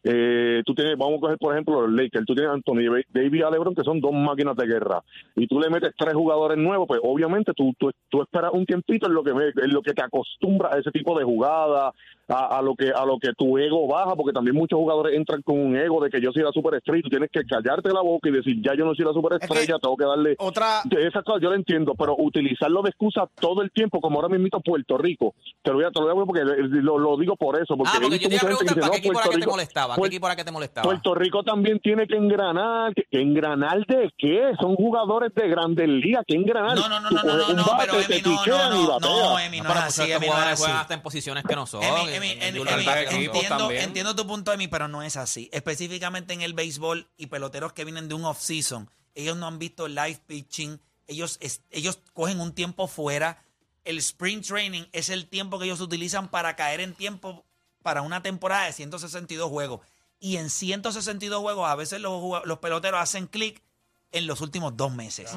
eh, 0.04 0.62
tú 0.66 0.74
tienes, 0.74 0.96
vamos 0.98 1.16
a 1.16 1.20
coger 1.20 1.38
por 1.38 1.52
ejemplo 1.54 1.86
los 1.86 1.90
Lakers, 1.90 2.26
tú 2.26 2.34
tienes 2.34 2.50
a 2.50 2.54
Anthony 2.54 2.84
Davis 3.12 3.40
y 3.40 3.42
a 3.42 3.50
LeBron 3.50 3.74
que 3.74 3.82
son 3.84 4.00
dos 4.00 4.12
máquinas 4.12 4.54
de 4.56 4.66
guerra. 4.66 5.02
Y 5.34 5.46
tú 5.46 5.58
le 5.60 5.70
metes 5.70 5.92
tres 5.98 6.14
jugadores 6.14 6.58
nuevos, 6.58 6.86
pues 6.86 7.00
obviamente 7.02 7.52
tú, 7.56 7.72
tú, 7.78 7.90
tú 8.10 8.22
esperas 8.22 8.50
un 8.52 8.66
tiempito 8.66 9.06
en 9.06 9.14
lo 9.14 9.22
que 9.24 9.30
en 9.30 9.72
lo 9.72 9.82
que 9.82 9.92
te 9.94 10.02
acostumbras 10.02 10.74
a 10.74 10.78
ese 10.78 10.90
tipo 10.90 11.18
de 11.18 11.24
jugada, 11.24 11.92
a, 12.28 12.58
a 12.58 12.62
lo 12.62 12.74
que 12.74 12.90
a 12.90 13.04
lo 13.04 13.18
que 13.18 13.32
tu 13.36 13.58
ego 13.58 13.86
baja, 13.86 14.14
porque 14.14 14.32
también 14.32 14.56
muchos 14.56 14.78
jugadores 14.78 15.14
entran 15.16 15.42
con 15.42 15.58
un 15.58 15.76
ego 15.76 16.02
de 16.02 16.10
que 16.10 16.20
yo 16.20 16.32
soy 16.32 16.42
la 16.42 16.52
superestrella, 16.52 17.02
tú 17.02 17.08
tienes 17.10 17.30
que 17.30 17.42
callarte 17.44 17.90
la 17.92 18.00
boca 18.02 18.28
y 18.28 18.32
decir 18.32 18.56
ya 18.62 18.74
yo 18.74 18.84
no 18.84 18.94
soy 18.94 19.04
la 19.04 19.12
superestrella, 19.12 19.78
tengo 19.80 19.96
que 19.96 20.04
darle 20.06 20.36
Otra, 20.38 20.80
de 20.84 21.06
esas 21.06 21.24
cosas 21.24 21.42
yo 21.42 21.48
lo 21.50 21.56
entiendo, 21.56 21.94
pero 21.98 22.14
utilizarlo 22.18 22.82
de 22.82 22.90
excusa 22.90 23.28
todo 23.40 23.62
el 23.62 23.70
tiempo, 23.70 24.00
como 24.00 24.20
ahora 24.20 24.28
mismo 24.28 24.60
Puerto 24.60 24.98
Rico, 24.98 25.34
te 25.62 25.70
lo 25.70 25.76
voy 25.76 25.84
a, 25.84 25.90
te 25.90 26.00
lo 26.00 26.06
voy 26.14 26.22
a 26.22 26.26
porque 26.26 26.42
lo, 26.44 26.98
lo 26.98 27.16
digo 27.16 27.36
por 27.36 27.56
eso, 27.60 27.76
porque, 27.76 27.92
Ah, 27.94 27.98
porque 28.00 28.18
yo 28.18 28.28
te 28.28 28.34
iba 28.34 28.42
a 28.42 28.50
mucha 28.50 28.58
gente 28.58 28.64
que 28.64 28.80
preguntar, 28.80 28.82
¿para 28.82 28.90
qué 28.90 28.96
dice, 28.96 28.98
equipo 28.98 29.12
no, 29.14 29.20
era 29.20 29.28
que 29.28 29.34
te 29.34 29.36
Rico- 29.40 29.50
molestaba? 29.96 30.02
¿Qué 30.02 30.14
equipo 30.14 30.26
era 30.26 30.36
que 30.36 30.44
te 30.44 30.50
molestaba? 30.52 30.84
Puerto 30.84 31.14
Rico 31.14 31.42
también 31.42 31.80
tiene 31.80 32.06
que 32.06 32.16
engranar. 32.16 32.94
¿Que, 32.94 33.04
que 33.10 33.20
engranar 33.20 33.86
de 33.86 34.12
qué? 34.18 34.52
Son 34.60 34.74
jugadores 34.76 35.32
de 35.34 35.48
grandes 35.48 35.88
ligas. 35.88 36.24
¿Qué 36.26 36.36
engranar? 36.36 36.76
No, 36.76 36.88
no, 36.88 37.00
no, 37.00 37.10
no, 37.10 37.22
no, 37.22 37.36
no, 37.36 37.52
no, 37.54 37.66
pero 37.78 38.00
Emi, 38.00 38.20
no, 38.22 38.46
no, 38.46 38.68
no, 38.70 39.00
no, 39.00 39.38
Emi, 39.38 39.60
no 39.60 39.64
No, 39.64 39.70
es 39.74 39.76
así, 39.98 40.12
Emi, 40.12 40.26
no 40.26 40.38
es 40.38 40.60
así. 40.62 40.70
hasta 40.70 40.94
en 40.94 41.02
posiciones 41.02 41.44
que 41.44 41.54
no 41.54 41.66
son. 41.66 41.82
Emi, 41.82 41.94
en- 42.14 42.14
Emi, 42.14 42.30
en 42.42 42.56
equipos 42.56 43.36
entiendo, 43.42 43.70
entiendo 43.70 44.14
tu 44.16 44.26
punto, 44.26 44.52
Emi, 44.52 44.68
pero 44.68 44.88
no 44.88 45.02
es 45.02 45.16
así. 45.16 45.48
Específicamente 45.52 46.34
en 46.34 46.42
el 46.42 46.54
béisbol 46.54 47.08
y 47.16 47.26
peloteros 47.26 47.72
que 47.72 47.84
vienen 47.84 48.08
de 48.08 48.14
un 48.14 48.24
off-season, 48.24 48.88
ellos 49.14 49.36
no 49.36 49.46
han 49.46 49.58
visto 49.58 49.88
live 49.88 50.18
pitching, 50.26 50.80
ellos, 51.06 51.38
es- 51.40 51.62
ellos 51.70 52.00
cogen 52.12 52.40
un 52.40 52.52
tiempo 52.54 52.86
fuera. 52.86 53.42
El 53.84 53.98
spring 53.98 54.40
training 54.42 54.84
es 54.92 55.10
el 55.10 55.26
tiempo 55.28 55.58
que 55.58 55.66
ellos 55.66 55.80
utilizan 55.80 56.28
para 56.28 56.56
caer 56.56 56.80
en 56.80 56.94
tiempo 56.94 57.44
para 57.84 58.00
una 58.00 58.22
temporada 58.22 58.64
de 58.64 58.72
162 58.72 59.50
juegos. 59.50 59.82
Y 60.18 60.38
en 60.38 60.48
162 60.48 61.40
juegos 61.40 61.68
a 61.68 61.74
veces 61.74 62.00
los, 62.00 62.44
los 62.46 62.58
peloteros 62.58 62.98
hacen 62.98 63.26
clic 63.26 63.62
en 64.10 64.26
los 64.26 64.40
últimos 64.40 64.74
dos 64.74 64.90
meses. 64.90 65.30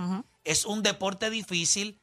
Es 0.46 0.66
un 0.66 0.82
deporte 0.82 1.30
difícil, 1.30 2.00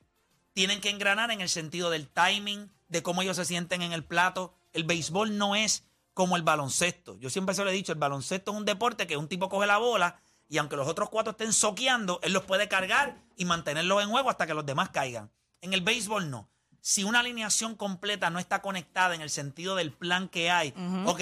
tienen 0.53 0.83
que 0.83 0.91
engranar 0.91 1.31
en 1.31 1.41
el 1.41 1.49
sentido 1.49 1.89
del 1.89 2.09
timing, 2.09 2.71
de 2.89 3.03
cómo 3.03 3.23
ellos 3.23 3.37
se 3.37 3.47
sienten 3.47 3.81
en 3.81 3.93
el 3.93 4.05
plato. 4.05 4.53
El 4.75 4.85
béisbol 4.85 5.39
no 5.39 5.57
es 5.57 5.85
como 6.13 6.37
el 6.37 6.43
baloncesto. 6.43 7.17
Yo 7.19 7.31
siempre 7.31 7.55
se 7.55 7.65
lo 7.65 7.71
he 7.71 7.73
dicho, 7.73 7.93
el 7.93 7.99
baloncesto 7.99 8.51
es 8.51 8.57
un 8.59 8.67
deporte 8.67 9.07
que 9.07 9.17
un 9.17 9.29
tipo 9.29 9.49
coge 9.49 9.67
la 9.67 9.79
bola 9.79 10.21
y 10.51 10.59
aunque 10.59 10.77
los 10.77 10.87
otros 10.87 11.09
cuatro 11.09 11.31
estén 11.31 11.55
soqueando, 11.55 12.21
él 12.23 12.35
los 12.35 12.45
puede 12.45 12.69
cargar 12.69 13.17
y 13.35 13.47
mantenerlos 13.47 14.03
en 14.03 14.11
juego 14.11 14.29
hasta 14.29 14.47
que 14.47 14.53
los 14.53 14.67
demás 14.67 14.91
caigan. 14.91 15.31
En 15.63 15.73
el 15.73 15.81
béisbol 15.81 16.31
no. 16.31 16.51
Si 16.87 17.03
una 17.03 17.21
alineación 17.21 17.77
completa 17.77 18.29
no 18.29 18.39
está 18.39 18.61
conectada 18.61 19.15
en 19.15 19.23
el 19.23 19.31
sentido 19.31 19.75
del 19.75 19.91
plan 19.91 20.29
que 20.29 20.51
hay, 20.51 20.75
ok, 21.07 21.21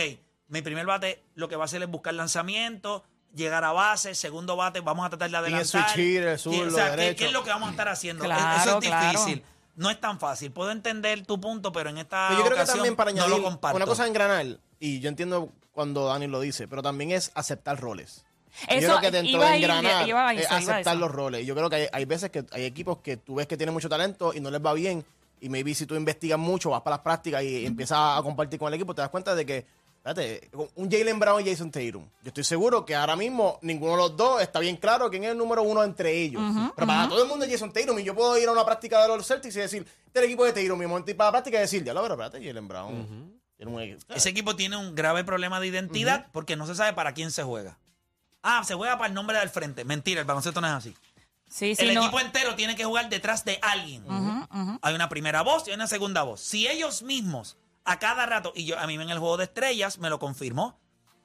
mi 0.49 0.61
primer 0.61 0.87
bate 0.87 1.23
lo 1.37 1.49
que 1.49 1.54
va 1.54 1.62
a 1.62 1.66
hacer 1.66 1.81
es 1.85 1.88
buscar 1.88 2.14
lanzamiento, 2.14 3.04
llegar 3.33 3.62
a 3.62 3.71
base, 3.71 4.16
segundo 4.16 4.57
bate 4.57 4.81
vamos 4.81 5.07
a 5.07 5.11
tratar 5.11 5.31
de 5.31 5.38
¿Quién 5.47 5.61
es 5.61 5.73
adelantar. 5.73 5.95
switch 5.95 6.04
hitter, 6.04 6.23
el 6.31 6.37
¿Quién- 6.37 6.38
zurdo, 6.38 6.66
o 6.66 6.76
sea, 6.76 6.97
¿qué- 6.97 7.26
es 7.26 7.33
lo 7.33 7.45
que 7.45 7.50
vamos 7.50 7.69
a 7.69 7.71
estar 7.71 7.88
haciendo? 7.88 8.25
Claro, 8.25 8.61
Eso 8.71 8.78
es 8.81 8.88
claro. 8.88 9.11
difícil. 9.21 9.45
No 9.76 9.88
es 9.88 10.00
tan 10.00 10.19
fácil. 10.19 10.50
Puedo 10.50 10.73
entender 10.73 11.25
tu 11.25 11.40
punto, 11.40 11.71
pero 11.71 11.90
en 11.90 11.99
esta 11.99 12.26
Pero 12.31 12.40
yo 12.40 12.47
creo 12.47 12.59
que 12.59 12.66
también 12.66 12.97
para 12.97 13.12
no 13.12 13.23
añadir 13.23 13.37
lo 13.38 13.42
comparto. 13.45 13.76
una 13.76 13.87
cosa 13.87 14.02
en 14.02 14.09
engranar, 14.09 14.47
y 14.81 14.99
yo 14.99 15.09
entiendo 15.09 15.52
cuando 15.71 16.07
Dani 16.09 16.26
lo 16.26 16.40
dice, 16.40 16.66
pero 16.66 16.83
también 16.83 17.12
es 17.12 17.31
aceptar 17.37 17.78
roles. 17.78 18.25
yo 18.69 18.78
creo 18.78 19.00
que 19.00 19.11
dentro 19.12 19.37
iba 19.37 19.49
de 19.50 19.57
engranar 19.59 20.09
iba 20.09 20.28
a 20.28 20.35
es 20.35 20.50
aceptar 20.50 20.97
los 20.97 21.09
roles. 21.12 21.42
Y 21.42 21.47
yo 21.47 21.54
creo 21.54 21.71
que 21.71 21.76
hay, 21.76 21.87
hay 21.92 22.04
veces 22.04 22.31
que 22.31 22.45
hay 22.50 22.64
equipos 22.64 22.99
que 22.99 23.16
tú 23.16 23.37
ves 23.37 23.47
que 23.47 23.57
tienen 23.57 23.73
mucho 23.73 23.88
talento 23.88 24.35
y 24.35 24.40
no 24.40 24.50
les 24.50 24.61
va 24.61 24.75
bien. 24.75 25.04
Y 25.42 25.49
maybe 25.49 25.75
si 25.75 25.87
tú 25.87 25.96
investigas 25.96 26.38
mucho, 26.38 26.70
vas 26.70 26.82
para 26.82 26.96
las 26.96 27.02
prácticas 27.02 27.42
y 27.42 27.66
empiezas 27.66 27.99
a 27.99 28.22
compartir 28.22 28.61
con 28.61 28.68
el 28.68 28.75
equipo, 28.75 28.94
te 28.94 29.02
das 29.02 29.11
cuenta 29.11 29.34
de 29.34 29.44
que, 29.44 29.66
fíjate, 30.00 30.49
un 30.76 30.88
Jalen 30.88 31.18
Brown 31.18 31.44
y 31.44 31.50
Jason 31.50 31.68
Tatum. 31.68 32.04
Yo 32.22 32.28
estoy 32.28 32.44
seguro 32.44 32.87
que 32.87 32.94
ahora 32.94 33.16
mismo 33.16 33.58
ninguno 33.61 33.92
de 33.92 33.99
los 33.99 34.16
dos 34.16 34.40
está 34.40 34.61
bien 34.61 34.76
claro 34.76 35.11
quién 35.11 35.25
es 35.25 35.30
el 35.32 35.37
número 35.37 35.64
uno 35.64 35.82
entre 35.82 36.12
ellos. 36.12 36.40
Pero 36.76 36.87
para 36.87 37.08
todo 37.08 37.25
el 37.25 37.28
mundo 37.28 37.44
es 37.44 37.50
Jason 37.50 37.72
Tatum 37.72 37.99
y 37.99 38.04
yo 38.04 38.14
puedo 38.14 38.38
ir 38.38 38.49
a 38.49 38.52
una 38.52 38.64
práctica 38.64 39.02
de 39.02 39.08
los 39.08 39.26
Celtics 39.26 39.56
y 39.56 39.58
decir, 39.58 39.82
este 39.82 40.20
es 40.20 40.25
el 40.25 40.30
equipo 40.30 40.44
de 40.44 40.52
Tatum. 40.52 40.78
Mi 40.78 40.87
momento 40.87 41.11
ir 41.11 41.16
para 41.16 41.28
la 41.28 41.32
práctica 41.32 41.58
y 41.58 41.62
decir, 41.62 41.82
ya 41.82 41.92
lo 41.92 42.02
pero 42.02 42.14
espérate, 42.14 42.46
Jalen 42.46 42.68
Brown. 42.68 43.40
Ese 44.14 44.28
equipo 44.28 44.54
tiene 44.54 44.76
un 44.76 44.94
grave 44.94 45.25
problema 45.25 45.58
de 45.58 45.66
identidad 45.66 46.28
porque 46.30 46.54
no 46.54 46.68
se 46.68 46.76
sabe 46.76 46.92
para 46.92 47.14
quién 47.14 47.32
se 47.32 47.42
juega. 47.42 47.78
Ah, 48.44 48.62
se 48.64 48.75
juega 48.75 48.96
para 48.96 49.08
el 49.08 49.14
nombre 49.14 49.38
del 49.38 49.50
frente. 49.50 49.84
Mentira, 49.84 50.20
el 50.20 50.26
baloncesto 50.26 50.61
no 50.61 50.68
es 50.68 50.72
así. 50.72 50.94
Sí, 51.52 51.75
sí, 51.76 51.82
el 51.87 51.94
no. 51.94 52.02
equipo 52.02 52.18
entero 52.18 52.54
tiene 52.54 52.75
que 52.76 52.85
jugar 52.85 53.11
detrás 53.11 53.44
de 53.44 53.59
alguien. 53.61 54.04
Hay 54.80 54.94
una 54.94 55.09
primera 55.11 55.42
voz 55.42 55.66
y 55.66 55.71
hay 55.71 55.76
una 55.76 55.87
segunda 55.87 56.23
voz. 56.23 56.40
Si 56.40 56.66
ellos 56.66 57.02
mismos, 57.02 57.59
a 57.85 57.99
cada 57.99 58.25
rato, 58.25 58.52
y 58.56 58.64
yo 58.64 58.78
a 58.78 58.87
mí 58.87 58.94
en 58.94 59.11
el 59.11 59.18
juego 59.18 59.37
de 59.37 59.44
estrellas 59.44 59.99
me 59.99 60.09
lo 60.09 60.18
confirmó, 60.18 60.78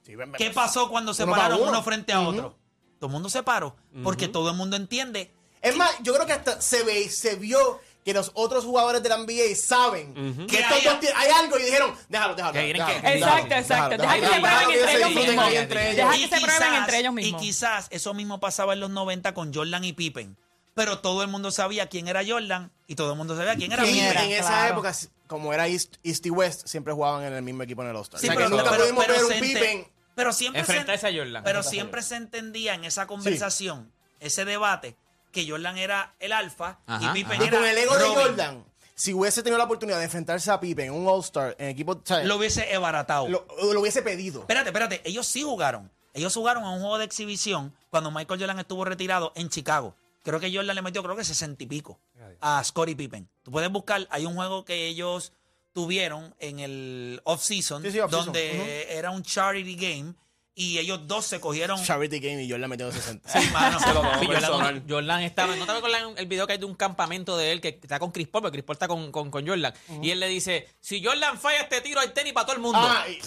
Sí, 0.04 0.16
ven, 0.16 0.32
ven. 0.32 0.38
¿qué 0.38 0.52
pasó 0.52 0.90
cuando 0.90 1.14
se 1.14 1.24
Uno 1.24 1.32
para 1.32 1.44
pararon 1.44 1.62
uno. 1.64 1.72
uno 1.72 1.84
frente 1.84 2.12
a 2.14 2.22
otro? 2.22 2.58
Todo 3.00 3.08
el 3.08 3.14
mundo 3.14 3.30
se 3.30 3.44
paró 3.44 3.76
porque 4.04 4.28
todo 4.28 4.50
el 4.52 4.56
mundo 4.58 4.76
entiende. 4.76 5.34
Es 5.62 5.76
más, 5.76 5.92
yo 6.04 6.14
creo 6.14 6.26
que 6.26 6.34
hasta 6.34 6.62
se 6.62 6.84
ve, 6.84 7.10
se 7.10 7.36
vio 7.36 7.80
que 8.08 8.14
los 8.14 8.32
otros 8.36 8.64
jugadores 8.64 9.04
de 9.04 9.10
la 9.10 9.18
NBA 9.18 9.54
saben 9.54 10.14
Que 10.14 10.48
que 10.48 10.60
estos 10.62 10.78
hay- 10.78 10.84
dos 10.86 10.96
hay 11.14 11.30
algo 11.30 11.60
y 11.60 11.64
dijeron, 11.64 11.94
déjalo, 12.08 12.36
déjalo. 12.36 12.54
Que 12.54 12.60
tienen 12.62 12.78
déjalo, 12.88 13.02
que- 13.02 13.08
déjalo, 13.12 13.36
Exacto, 13.36 13.56
exacto. 13.56 13.98
Deja 13.98 14.14
que 14.16 14.22
se 14.28 14.40
prueben 14.40 14.72
entre 14.80 14.96
ellos 14.96 15.10
mismos. 15.10 15.50
Deja 15.52 16.16
Y 16.18 16.22
que 16.30 16.36
se 16.38 16.42
prueben 16.46 16.74
entre 16.76 17.00
ellos 17.00 17.12
Y 17.12 17.16
mismos. 17.16 17.42
quizás 17.42 17.88
eso 17.90 18.14
mismo 18.14 18.40
pasaba 18.40 18.72
en 18.72 18.80
los 18.80 18.90
90 18.92 19.34
con 19.34 19.54
Jordan 19.54 19.84
y 19.84 19.92
Pippen. 19.92 20.38
Pero 20.74 21.00
todo 21.00 21.22
el 21.22 21.28
mundo 21.28 21.52
sabía 21.52 21.88
quién 21.90 22.08
era 22.08 22.22
Jordan 22.26 22.72
y 22.88 22.96
todo 22.96 23.12
el 23.12 23.18
mundo 23.18 23.36
sabía 23.36 23.56
quién 23.58 23.74
era 23.74 23.86
Y 23.86 23.92
¿Quién 23.92 24.08
Pippen. 24.10 24.24
en 24.26 24.32
esa 24.40 24.48
Claro. 24.48 24.72
época, 24.72 24.94
como 25.28 25.52
era 25.54 25.68
East, 25.68 25.96
East 26.06 26.26
y 26.26 26.30
West, 26.30 26.66
siempre 26.66 26.94
jugaban 26.94 27.26
en 27.26 27.34
el 27.34 27.42
mismo 27.42 27.64
equipo 27.64 27.82
en 27.84 27.90
el 27.90 27.96
All-Star. 27.98 28.22
Sí, 28.22 28.28
o 28.28 28.30
sea 28.30 28.36
pero, 28.38 28.50
que 28.50 28.56
nunca 28.56 28.70
pero- 28.72 28.84
pudimos 28.84 29.06
pero 29.06 29.28
ver 29.28 29.36
un 29.36 29.42
Pippen. 29.42 29.88
pero 30.16 30.32
siempre 30.32 30.64
se, 30.64 30.72
Enfrentarse 30.72 31.08
a 31.08 31.12
Jordan. 31.12 31.44
pero 31.44 31.62
siempre 31.62 32.02
se 32.04 32.16
entendía 32.16 32.74
en 32.74 32.86
esa 32.86 33.06
conversación, 33.06 33.92
ese 34.22 34.46
debate, 34.46 34.96
que 35.32 35.48
Jordan 35.50 35.78
era 35.78 36.16
el 36.20 36.32
alfa 36.32 36.80
y 37.00 37.08
Pippen 37.10 37.34
ajá. 37.34 37.44
Y 37.44 37.48
era 37.48 37.58
con 37.58 37.68
el 37.68 37.78
ego 37.78 37.98
de. 37.98 38.06
Jordan, 38.06 38.66
si 38.96 39.14
hubiese 39.14 39.44
tenido 39.44 39.58
la 39.58 39.66
oportunidad 39.66 39.98
de 40.00 40.06
enfrentarse 40.06 40.50
a 40.52 40.60
Pippen 40.60 40.88
en 40.88 40.94
un 40.94 41.08
All-Star, 41.08 41.56
en 41.60 41.70
equipo, 41.70 42.02
¿sabes? 42.04 42.26
Lo 42.26 42.38
hubiese 42.38 42.74
ebaratado. 42.74 43.28
lo, 43.28 43.46
lo 43.74 43.82
hubiese 43.82 44.02
pedido. 44.02 44.42
Espérate, 44.42 44.70
espérate. 44.70 45.02
Ellos 45.06 45.28
sí 45.28 45.44
jugaron. 45.44 45.92
Ellos 46.14 46.34
jugaron 46.34 46.64
a 46.64 46.72
un 46.72 46.80
juego 46.80 46.98
de 46.98 47.06
exhibición 47.06 47.76
cuando 47.92 48.10
Michael 48.10 48.40
Jordan 48.40 48.58
estuvo 48.60 48.84
retirado 48.86 49.34
en 49.36 49.50
Chicago. 49.50 49.96
Creo 50.24 50.40
que 50.40 50.54
Jordan 50.54 50.76
le 50.76 50.82
metió, 50.82 51.04
creo 51.04 51.16
que 51.16 51.24
60 51.24 51.64
y 51.64 51.68
pico 51.68 52.00
a 52.42 52.64
Scottie 52.64 52.96
Pippen. 52.96 53.30
Tú 53.44 53.52
puedes 53.52 53.72
buscar, 53.72 54.08
hay 54.10 54.26
un 54.26 54.36
juego 54.36 54.66
que 54.66 54.88
ellos 54.88 55.32
tuvieron 55.74 56.34
en 56.40 56.60
el 56.60 57.22
off-season, 57.24 57.84
Sí, 57.84 57.92
sí, 57.92 58.00
off-season. 58.00 58.26
donde 58.26 58.98
era 58.98 59.12
un 59.12 59.22
charity 59.22 59.76
game 59.76 60.16
y 60.60 60.80
ellos 60.80 61.08
dos 61.08 61.24
se 61.24 61.40
cogieron. 61.40 61.82
Charity 61.84 62.20
Game 62.20 62.44
y 62.44 62.50
Jordan 62.50 62.70
metió 62.70 62.92
60. 62.92 63.30
Sí, 63.30 63.48
mano. 63.54 63.80
Se 63.80 63.94
lo 63.94 64.02
Sí, 64.20 64.26
Jordan. 64.26 64.84
Jordan 64.90 65.22
estaba, 65.22 65.56
¿no 65.56 65.66
te 65.68 65.72
acuerdas 65.72 66.02
el 66.18 66.26
video 66.26 66.48
que 66.48 66.54
hay 66.54 66.60
de 66.60 66.66
un 66.66 66.74
campamento 66.74 67.38
de 67.38 67.52
él 67.52 67.62
que 67.62 67.70
está 67.82 68.00
con 68.00 68.12
Chris 68.12 68.28
Paul? 68.28 68.42
Porque 68.42 68.56
Chris 68.58 68.66
Paul 68.66 68.74
está 68.76 68.88
con, 68.88 69.12
con, 69.12 69.30
con 69.30 69.48
Jordan. 69.48 69.72
Y 70.02 70.10
él 70.10 70.20
le 70.20 70.28
dice, 70.28 70.68
si 70.82 71.04
Jordan 71.04 71.38
falla 71.40 71.62
este 71.62 71.80
tiro, 71.82 72.00
hay 72.02 72.10
tenis 72.10 72.34
para 72.34 72.48
todo 72.48 72.56
el 72.56 72.62
mundo. 72.64 72.80
Ah, 72.82 73.06
y- 73.08 73.20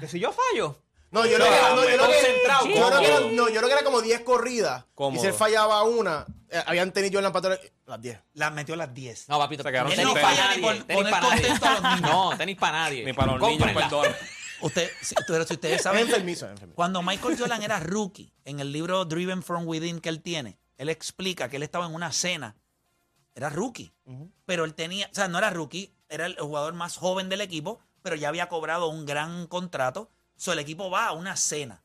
Que 0.00 0.06
si 0.06 0.20
yo 0.20 0.32
fallo. 0.32 0.78
No, 1.12 1.26
yo 1.26 1.36
creo 1.38 1.46
que, 1.48 1.60
no, 1.60 1.76
yo 1.82 1.96
creo 1.96 2.08
que, 2.08 2.44
era, 2.44 2.58
cómodo. 2.58 3.30
no, 3.32 3.48
yo 3.48 3.54
creo 3.56 3.66
que 3.66 3.72
era 3.72 3.82
como 3.82 4.00
10 4.00 4.20
corridas. 4.20 4.84
Cómodo. 4.94 5.18
Y 5.18 5.20
si 5.20 5.26
él 5.26 5.34
fallaba 5.34 5.82
una, 5.82 6.24
eh, 6.48 6.62
habían 6.66 6.92
tenido 6.92 7.14
Jordan 7.14 7.32
para 7.32 7.42
todas 7.42 7.60
las 7.86 8.00
10. 8.00 8.20
Las 8.34 8.52
metió 8.52 8.76
las 8.76 8.94
10. 8.94 9.28
No, 9.28 9.38
papito, 9.38 9.64
Se 9.64 9.70
quedaron 9.72 9.90
Él 9.90 9.96
sin 9.98 10.06
no 10.06 10.14
tenis. 10.14 10.28
falla 10.28 10.54
ni 10.54 10.62
por 10.62 10.72
Nadie, 10.74 10.84
tenis 10.84 10.96
poner 11.02 11.10
para 11.12 11.28
nadie. 11.28 11.42
contento 11.48 11.66
a 11.66 11.72
los 11.72 11.82
niños. 11.82 12.00
No, 12.12 12.36
tenis 12.36 12.56
para 12.58 12.78
nadie. 12.78 13.04
Ni 13.06 13.12
para 13.12 13.32
los 13.36 13.40
niños, 13.48 13.72
perdón. 13.72 14.06
Usted, 14.62 14.90
si, 15.00 15.14
pero 15.26 15.46
si 15.46 15.54
ustedes 15.54 15.76
Es 15.76 15.82
saben, 15.84 16.02
enfermizo, 16.02 16.46
es 16.46 16.52
enfermizo. 16.52 16.76
Cuando 16.76 17.02
Michael 17.02 17.38
Jordan 17.38 17.62
era 17.62 17.80
rookie, 17.80 18.32
en 18.44 18.60
el 18.60 18.72
libro 18.72 19.04
Driven 19.04 19.42
from 19.42 19.66
Within 19.66 20.00
que 20.00 20.08
él 20.08 20.22
tiene, 20.22 20.58
él 20.76 20.88
explica 20.88 21.48
que 21.48 21.56
él 21.56 21.62
estaba 21.62 21.86
en 21.86 21.94
una 21.94 22.12
cena. 22.12 22.56
Era 23.34 23.50
rookie. 23.50 23.92
Pero 24.44 24.64
él 24.64 24.74
tenía, 24.74 25.08
o 25.10 25.14
sea, 25.14 25.28
no 25.28 25.38
era 25.38 25.50
rookie, 25.50 25.94
era 26.08 26.26
el 26.26 26.36
jugador 26.36 26.74
más 26.74 26.96
joven 26.96 27.28
del 27.28 27.40
equipo, 27.40 27.80
pero 28.02 28.16
ya 28.16 28.28
había 28.28 28.48
cobrado 28.48 28.88
un 28.88 29.06
gran 29.06 29.46
contrato. 29.46 30.10
So, 30.36 30.52
el 30.52 30.58
equipo 30.58 30.90
va 30.90 31.06
a 31.06 31.12
una 31.12 31.36
cena. 31.36 31.82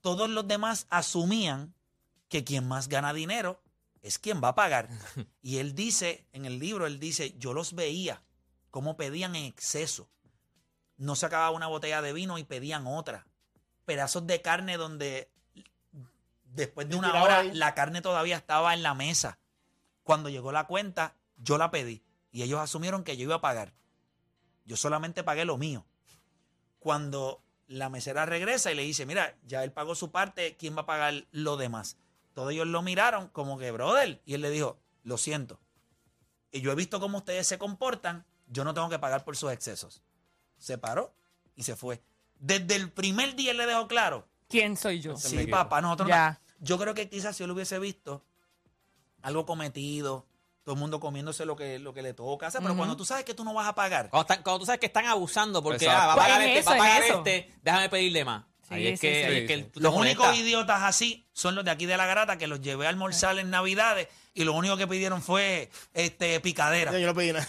Todos 0.00 0.30
los 0.30 0.46
demás 0.46 0.86
asumían 0.90 1.74
que 2.28 2.44
quien 2.44 2.66
más 2.68 2.88
gana 2.88 3.12
dinero 3.12 3.60
es 4.02 4.18
quien 4.18 4.42
va 4.42 4.48
a 4.48 4.54
pagar. 4.54 4.88
Y 5.42 5.56
él 5.56 5.74
dice, 5.74 6.26
en 6.32 6.44
el 6.44 6.58
libro, 6.58 6.86
él 6.86 7.00
dice, 7.00 7.34
yo 7.38 7.52
los 7.52 7.74
veía 7.74 8.22
cómo 8.70 8.96
pedían 8.96 9.34
en 9.36 9.44
exceso. 9.44 10.08
No 11.00 11.16
se 11.16 11.24
acababa 11.24 11.50
una 11.50 11.66
botella 11.66 12.02
de 12.02 12.12
vino 12.12 12.36
y 12.36 12.44
pedían 12.44 12.86
otra. 12.86 13.26
Pedazos 13.86 14.26
de 14.26 14.42
carne 14.42 14.76
donde 14.76 15.30
después 16.44 16.90
de 16.90 16.96
una 16.96 17.22
hora 17.22 17.38
ahí. 17.38 17.54
la 17.54 17.74
carne 17.74 18.02
todavía 18.02 18.36
estaba 18.36 18.74
en 18.74 18.82
la 18.82 18.92
mesa. 18.92 19.38
Cuando 20.02 20.28
llegó 20.28 20.52
la 20.52 20.66
cuenta, 20.66 21.16
yo 21.38 21.56
la 21.56 21.70
pedí 21.70 22.02
y 22.32 22.42
ellos 22.42 22.60
asumieron 22.60 23.02
que 23.02 23.16
yo 23.16 23.24
iba 23.24 23.36
a 23.36 23.40
pagar. 23.40 23.72
Yo 24.66 24.76
solamente 24.76 25.24
pagué 25.24 25.46
lo 25.46 25.56
mío. 25.56 25.86
Cuando 26.80 27.42
la 27.66 27.88
mesera 27.88 28.26
regresa 28.26 28.70
y 28.70 28.74
le 28.74 28.82
dice, 28.82 29.06
mira, 29.06 29.34
ya 29.46 29.64
él 29.64 29.72
pagó 29.72 29.94
su 29.94 30.10
parte, 30.10 30.54
¿quién 30.58 30.76
va 30.76 30.82
a 30.82 30.86
pagar 30.86 31.24
lo 31.30 31.56
demás? 31.56 31.96
Todos 32.34 32.52
ellos 32.52 32.66
lo 32.66 32.82
miraron 32.82 33.28
como 33.28 33.58
que, 33.58 33.70
brother, 33.70 34.20
y 34.26 34.34
él 34.34 34.42
le 34.42 34.50
dijo, 34.50 34.78
lo 35.02 35.16
siento. 35.16 35.58
Y 36.52 36.60
yo 36.60 36.72
he 36.72 36.74
visto 36.74 37.00
cómo 37.00 37.18
ustedes 37.18 37.46
se 37.46 37.56
comportan, 37.56 38.26
yo 38.48 38.64
no 38.64 38.74
tengo 38.74 38.90
que 38.90 38.98
pagar 38.98 39.24
por 39.24 39.34
sus 39.36 39.50
excesos. 39.50 40.02
Se 40.60 40.78
paró 40.78 41.12
y 41.56 41.64
se 41.64 41.74
fue. 41.74 42.00
Desde 42.38 42.76
el 42.76 42.90
primer 42.92 43.34
día 43.34 43.50
él 43.50 43.56
le 43.56 43.66
dejó 43.66 43.88
claro, 43.88 44.28
¿Quién 44.48 44.76
soy 44.76 45.00
yo? 45.00 45.16
Sí, 45.16 45.46
papá, 45.48 45.80
nosotros 45.80 46.08
no- 46.08 46.14
Ya. 46.14 46.40
Yo 46.60 46.78
creo 46.78 46.94
que 46.94 47.08
quizás 47.08 47.36
si 47.36 47.42
él 47.44 47.50
hubiese 47.50 47.78
visto 47.80 48.24
algo 49.22 49.46
cometido, 49.46 50.26
todo 50.64 50.74
el 50.74 50.80
mundo 50.80 51.00
comiéndose 51.00 51.44
lo 51.44 51.56
que, 51.56 51.78
lo 51.78 51.94
que 51.94 52.02
le 52.02 52.14
toca 52.14 52.48
hacer, 52.48 52.60
pero 52.62 52.76
cuando 52.76 52.96
tú 52.96 53.04
sabes 53.04 53.24
que 53.24 53.32
tú 53.34 53.44
no 53.44 53.54
vas 53.54 53.66
a 53.68 53.74
pagar, 53.74 54.10
Cuando, 54.10 54.22
están- 54.22 54.42
cuando 54.42 54.58
tú 54.60 54.66
sabes 54.66 54.80
que 54.80 54.86
están 54.86 55.06
abusando 55.06 55.62
porque 55.62 55.88
ah, 55.88 56.06
va 56.06 56.12
a 56.12 56.14
Pues 56.16 56.26
pagar 56.26 56.42
es 56.42 56.46
este, 56.48 56.58
eso, 56.60 56.70
va 56.70 56.74
a 56.76 56.78
pagar 56.78 57.02
es 57.02 57.10
este, 57.10 57.54
déjame 57.62 57.88
pedirle 57.88 58.24
más. 58.24 58.44
Sí, 58.68 58.74
ahí 58.74 58.86
es 58.88 59.00
sí, 59.00 59.06
que, 59.08 59.14
sí. 59.14 59.26
ahí 59.30 59.36
es 59.38 59.48
que 59.48 59.54
Sí, 59.56 59.70
el- 59.76 59.82
los 59.82 59.94
únicos 59.94 60.26
molesta. 60.26 60.44
idiotas 60.44 60.82
así 60.82 61.26
son 61.32 61.54
los 61.54 61.64
de 61.64 61.70
aquí 61.70 61.86
de 61.86 61.96
la 61.96 62.06
garata 62.06 62.36
que 62.38 62.46
los 62.46 62.60
llevé 62.60 62.86
a 62.86 62.88
almorzar 62.90 63.38
en 63.38 63.50
Navidades 63.50 64.08
y 64.34 64.44
lo 64.44 64.52
único 64.52 64.76
que 64.76 64.86
pidieron 64.86 65.22
fue 65.22 65.70
este 65.94 66.38
picadera. 66.40 66.92
Yo, 66.92 66.98
yo 66.98 67.06
no 67.06 67.14
pedí 67.14 67.32
nada. 67.32 67.48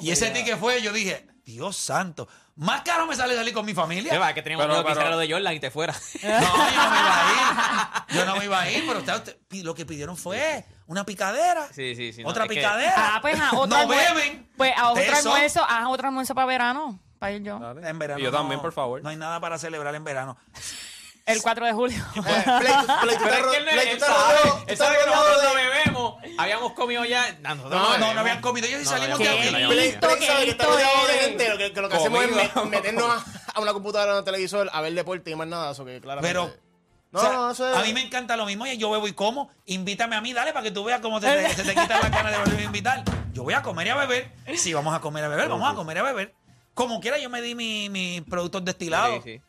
Y 0.00 0.10
ese 0.12 0.30
ticket 0.30 0.58
fue, 0.58 0.80
yo 0.82 0.92
dije, 0.92 1.26
Dios 1.52 1.78
santo, 1.78 2.28
más 2.56 2.82
caro 2.82 3.06
me 3.06 3.16
sale 3.16 3.34
salir 3.34 3.54
con 3.54 3.64
mi 3.64 3.72
familia. 3.72 4.10
Que 4.34 4.42
teníamos 4.42 4.66
Pero- 4.66 4.74
miedo 4.74 4.84
que 4.84 4.88
pero- 4.90 5.00
hiciera 5.00 5.10
lo 5.10 5.18
de 5.18 5.32
Jordan 5.32 5.54
y 5.54 5.60
te 5.60 5.70
fuera. 5.70 5.94
No, 6.22 6.30
yo 6.30 6.34
no 6.36 6.90
me 6.90 7.00
iba 7.00 7.24
a 7.24 7.32
ir. 7.32 8.14
Yo 8.16 8.24
no 8.26 8.36
me 8.36 8.44
iba 8.44 8.60
a 8.60 8.70
ir, 8.70 8.84
pero 8.86 8.98
usted- 8.98 9.14
usted- 9.16 9.36
pi- 9.48 9.62
lo 9.62 9.74
que 9.74 9.86
pidieron 9.86 10.16
fue 10.18 10.66
una 10.86 11.04
picadera. 11.06 11.66
Sí, 11.72 11.94
sí, 11.96 12.12
sí, 12.12 12.22
no, 12.22 12.28
Otra 12.28 12.44
es 12.44 12.50
que- 12.50 12.56
picadera. 12.56 12.92
Ah, 13.16 13.18
pues 13.22 13.40
a 13.40 13.48
otro 13.52 13.66
no 13.66 13.76
almuerzo. 13.76 14.14
beben. 14.14 14.50
Pues 14.58 14.72
a 14.76 14.90
otro 14.90 15.16
almuerzo, 15.16 15.64
haz 15.66 15.86
otro 15.88 16.08
almuerzo 16.08 16.34
para 16.34 16.46
verano. 16.46 17.00
Para 17.18 17.32
ir 17.32 17.42
yo. 17.42 17.58
Dale. 17.58 17.88
En 17.88 17.98
verano. 17.98 18.20
Y 18.20 18.24
yo 18.24 18.30
también, 18.30 18.58
no- 18.58 18.62
por 18.62 18.72
favor. 18.72 19.02
No 19.02 19.08
hay 19.08 19.16
nada 19.16 19.40
para 19.40 19.56
celebrar 19.58 19.94
en 19.94 20.04
verano. 20.04 20.36
El 21.28 21.42
4 21.42 21.66
de 21.66 21.72
julio. 21.72 22.04
Eh, 22.16 22.20
te 22.24 22.24
que 22.24 23.98
no- 23.98 24.00
te 24.66 24.76
sabe, 24.76 24.96
que 24.98 25.06
nosotros 25.06 25.54
bebemos. 25.54 26.14
Habíamos 26.38 26.72
comido 26.72 27.04
ya. 27.04 27.36
No, 27.42 27.54
No, 27.54 27.98
no, 27.98 28.20
habían 28.20 28.40
comido 28.40 28.66
ellos 28.66 28.82
y 28.82 28.84
salimos 28.84 29.18
de 29.18 29.28
aquí. 29.28 29.48
que. 29.48 29.98
Lo 31.80 31.88
que, 31.88 31.96
hacemos 31.96 32.24
es 32.24 32.64
meternos 32.66 33.24
a, 33.54 33.60
una 33.60 33.72
computadora 33.72 34.14
o 34.14 34.18
un 34.20 34.24
televisor 34.24 34.70
a 34.72 34.80
ver 34.80 34.94
deporte 34.94 35.30
y 35.30 35.34
más 35.34 35.46
nada. 35.46 35.72
Eso 35.72 35.84
que 35.84 36.00
claramente. 36.00 36.28
Pero, 36.28 36.50
No, 37.10 37.18
o 37.18 37.22
sea, 37.22 37.32
no, 37.32 37.50
eso 37.50 37.70
es. 37.70 37.76
a 37.76 37.82
mí 37.82 37.92
me 37.92 38.00
encanta 38.02 38.36
lo 38.36 38.46
mismo. 38.46 38.66
Y 38.66 38.76
yo 38.78 38.90
bebo 38.90 39.06
y 39.08 39.12
como. 39.12 39.50
Invítame 39.66 40.16
a 40.16 40.20
mí, 40.20 40.32
dale, 40.32 40.52
para 40.52 40.62
que 40.64 40.70
tú 40.70 40.84
veas 40.84 41.00
cómo 41.00 41.20
se 41.20 41.26
te, 41.26 41.54
se 41.54 41.62
te 41.64 41.70
quitan 41.70 42.00
las 42.00 42.10
ganas 42.10 42.32
de 42.32 42.38
volverme 42.38 42.62
a 42.62 42.66
invitar. 42.66 43.04
Yo 43.32 43.42
voy 43.42 43.54
a 43.54 43.62
comer 43.62 43.86
y 43.86 43.90
a 43.90 43.96
beber. 43.96 44.32
Si 44.56 44.72
vamos 44.72 44.94
a 44.94 45.00
comer 45.00 45.22
y 45.24 45.26
a 45.26 45.28
beber, 45.28 45.48
vamos 45.48 45.70
a 45.70 45.74
comer 45.74 45.96
y 45.98 46.00
a 46.00 46.02
beber. 46.04 46.34
Como 46.74 47.00
quiera, 47.00 47.18
yo 47.18 47.28
me 47.28 47.40
di 47.42 47.54
mi- 47.54 47.88
mis 47.88 48.22
productos 48.22 48.64
destilados. 48.64 49.22
Sí, 49.24 49.38
sí. 49.38 49.42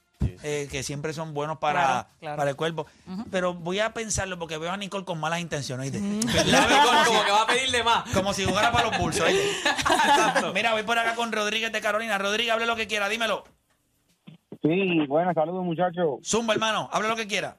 Eh, 0.43 0.67
que 0.71 0.83
siempre 0.83 1.13
son 1.13 1.33
buenos 1.33 1.57
para, 1.57 1.81
Claro, 1.81 2.07
claro. 2.19 2.37
para 2.37 2.49
el 2.51 2.55
cuerpo. 2.55 2.85
Pero 3.31 3.53
voy 3.53 3.79
a 3.79 3.93
pensarlo 3.93 4.37
porque 4.39 4.57
veo 4.57 4.71
a 4.71 4.77
Nicole 4.77 5.05
con 5.05 5.19
malas 5.19 5.39
intenciones. 5.39 5.91
¿oíste? 5.93 6.27
La 6.27 6.59
La 6.61 6.67
ve 6.67 6.73
veo 6.73 7.05
como, 7.05 7.23
que 7.25 7.31
va 7.31 7.41
a 7.43 7.47
pedirle 7.47 7.83
más. 7.83 8.09
como 8.11 8.33
si 8.33 8.45
jugara 8.45 8.71
para 8.71 8.89
los 8.89 8.97
pulsos. 8.97 9.25
¿oíste? 9.25 9.43
Mira, 10.53 10.73
voy 10.73 10.83
por 10.83 10.97
acá 10.97 11.15
con 11.15 11.31
Rodríguez 11.31 11.71
de 11.71 11.81
Carolina. 11.81 12.17
Rodríguez, 12.17 12.53
hable 12.53 12.65
lo 12.65 12.75
que 12.75 12.87
quiera, 12.87 13.09
dímelo. 13.09 13.43
Sí, 14.61 15.05
buenas, 15.07 15.35
saludos 15.35 15.63
muchachos. 15.63 16.19
Zumba, 16.23 16.53
hermano, 16.53 16.89
hable 16.91 17.07
lo 17.07 17.15
que 17.15 17.27
quiera. 17.27 17.55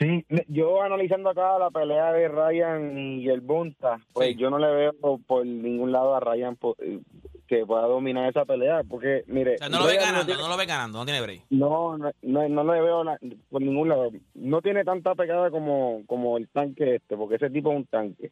Sí, 0.00 0.24
yo 0.48 0.80
analizando 0.82 1.28
acá 1.28 1.58
la 1.58 1.70
pelea 1.70 2.10
de 2.12 2.26
Ryan 2.28 2.98
y 3.20 3.28
el 3.28 3.42
Bonta, 3.42 3.98
pues 4.14 4.28
Sí. 4.30 4.36
yo 4.36 4.48
no 4.48 4.58
le 4.58 4.70
veo 4.70 5.18
por 5.26 5.44
ningún 5.44 5.92
lado 5.92 6.14
a 6.14 6.20
Ryan 6.20 6.56
eh, 6.78 7.00
que 7.46 7.66
pueda 7.66 7.82
dominar 7.82 8.30
esa 8.30 8.46
pelea, 8.46 8.82
porque 8.88 9.24
mire, 9.26 9.56
O 9.56 9.58
sea, 9.58 9.68
no 9.68 9.80
lo 9.80 9.86
ve 9.86 9.96
ganando, 9.96 10.24
tiene- 10.24 10.40
no 10.40 10.48
lo 10.48 10.56
ve 10.56 10.64
ganando, 10.66 10.98
no 10.98 11.04
tiene 11.04 11.20
break. 11.20 11.42
no, 11.50 11.98
no, 11.98 12.10
no, 12.22 12.48
no 12.48 12.64
le 12.74 12.80
veo 12.80 13.04
por 13.50 13.60
ningún 13.60 13.88
lado. 13.90 14.10
No 14.34 14.62
tiene 14.62 14.84
tanta 14.84 15.14
pegada 15.14 15.50
como, 15.50 16.00
como 16.06 16.38
el 16.38 16.48
tanque 16.48 16.94
este, 16.94 17.16
porque 17.16 17.34
ese 17.34 17.50
tipo 17.50 17.70
es 17.70 17.76
un 17.76 17.84
tanque. 17.84 18.30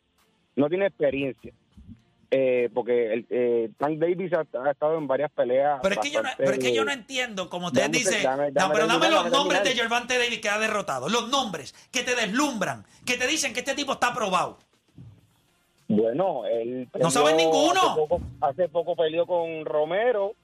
No 0.57 0.69
tiene 0.71 0.87
experiencia. 0.87 1.53
Eh, 2.31 2.69
porque 2.75 3.13
el 3.15 3.27
eh, 3.31 3.71
Tank 3.79 3.99
Davis 3.99 4.31
ha, 4.35 4.41
ha 4.67 4.71
estado 4.71 4.99
en 4.99 5.07
varias 5.07 5.31
peleas. 5.33 5.81
Pero 5.83 5.95
es, 5.95 6.01
que 6.01 6.11
yo 6.11 6.23
no, 6.23 6.29
pero 6.37 6.51
es 6.53 6.59
que 6.59 6.75
yo 6.75 6.85
no 6.85 6.93
entiendo, 6.93 7.49
como 7.49 7.69
ustedes 7.69 7.91
dicen, 7.91 8.23
dame- 8.23 8.51
no, 8.53 8.71
pero 8.71 8.87
dame 8.87 9.09
los 9.11 9.31
nombres 9.31 9.65
de. 9.65 9.71
Gervante 9.75 10.19
Davis 10.19 10.39
que 10.41 10.49
ha 10.51 10.59
derrotado. 10.59 11.09
Los 11.09 11.29
nombres 11.31 11.75
que 11.91 12.03
te 12.03 12.15
deslumbran, 12.15 12.85
que 13.07 13.17
te 13.17 13.27
dicen 13.27 13.55
que 13.55 13.61
este 13.61 13.75
tipo 13.75 13.93
está 13.93 14.09
aprobado. 14.09 14.59
Bueno, 15.89 16.45
él 16.47 16.87
No 17.01 17.11
saben 17.11 17.37
ninguno. 17.39 17.81
Hace 17.81 17.97
poco, 17.97 18.21
hace 18.43 18.69
poco 18.69 18.95
peleó 18.97 19.25
con 19.27 19.65
Romero, 19.65 20.35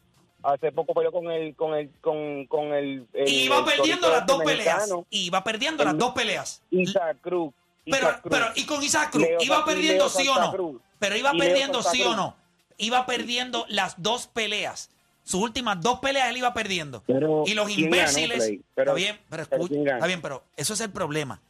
hace 0.42 0.72
poco 0.72 0.94
peleó 0.94 1.12
con 1.12 1.30
el 1.30 1.54
con 1.54 1.74
el 1.74 1.90
con, 2.00 2.46
con 2.46 2.72
el, 2.72 3.06
el- 3.12 3.28
Y 3.28 3.44
iba 3.44 3.58
el 3.58 3.64
perdiendo 3.66 4.08
las 4.10 4.24
dos 4.26 4.42
peleas. 4.42 4.90
iba 5.10 5.44
perdiendo 5.44 5.84
las 5.84 5.98
dos 5.98 6.12
peleas. 6.14 6.62
Isaac 6.70 7.18
Cruz. 7.20 7.52
Pero, 7.84 8.08
Isaac 8.08 8.20
pero, 8.28 8.46
y 8.54 8.64
con 8.64 8.82
Isaac 8.82 9.10
Cruz, 9.10 9.24
Leo 9.24 9.42
iba 9.42 9.64
perdiendo 9.64 10.08
sí 10.08 10.28
o 10.28 10.40
no. 10.40 10.52
Cruz. 10.52 10.80
Pero 10.98 11.16
iba 11.16 11.32
perdiendo 11.32 11.82
sí 11.82 12.02
o 12.02 12.16
no. 12.16 12.36
Iba 12.78 13.06
perdiendo 13.06 13.66
las 13.68 13.94
dos 14.02 14.26
peleas. 14.26 14.90
Sus 15.22 15.40
últimas 15.40 15.80
dos 15.80 16.00
peleas 16.00 16.28
él 16.28 16.38
iba 16.38 16.52
perdiendo. 16.52 17.02
Pero, 17.06 17.44
y 17.46 17.54
los 17.54 17.66
¿quién 17.66 17.90
ganó, 17.90 17.96
imbéciles. 17.96 18.60
Pero- 18.74 18.92
está 18.92 18.94
bien, 18.94 19.20
pero, 19.28 19.42
escucha, 19.42 19.74
está 19.94 20.06
bien, 20.06 20.20
pero 20.20 20.44
eso 20.56 20.74
es 20.74 20.80
el 20.80 20.90
problema. 20.90 21.40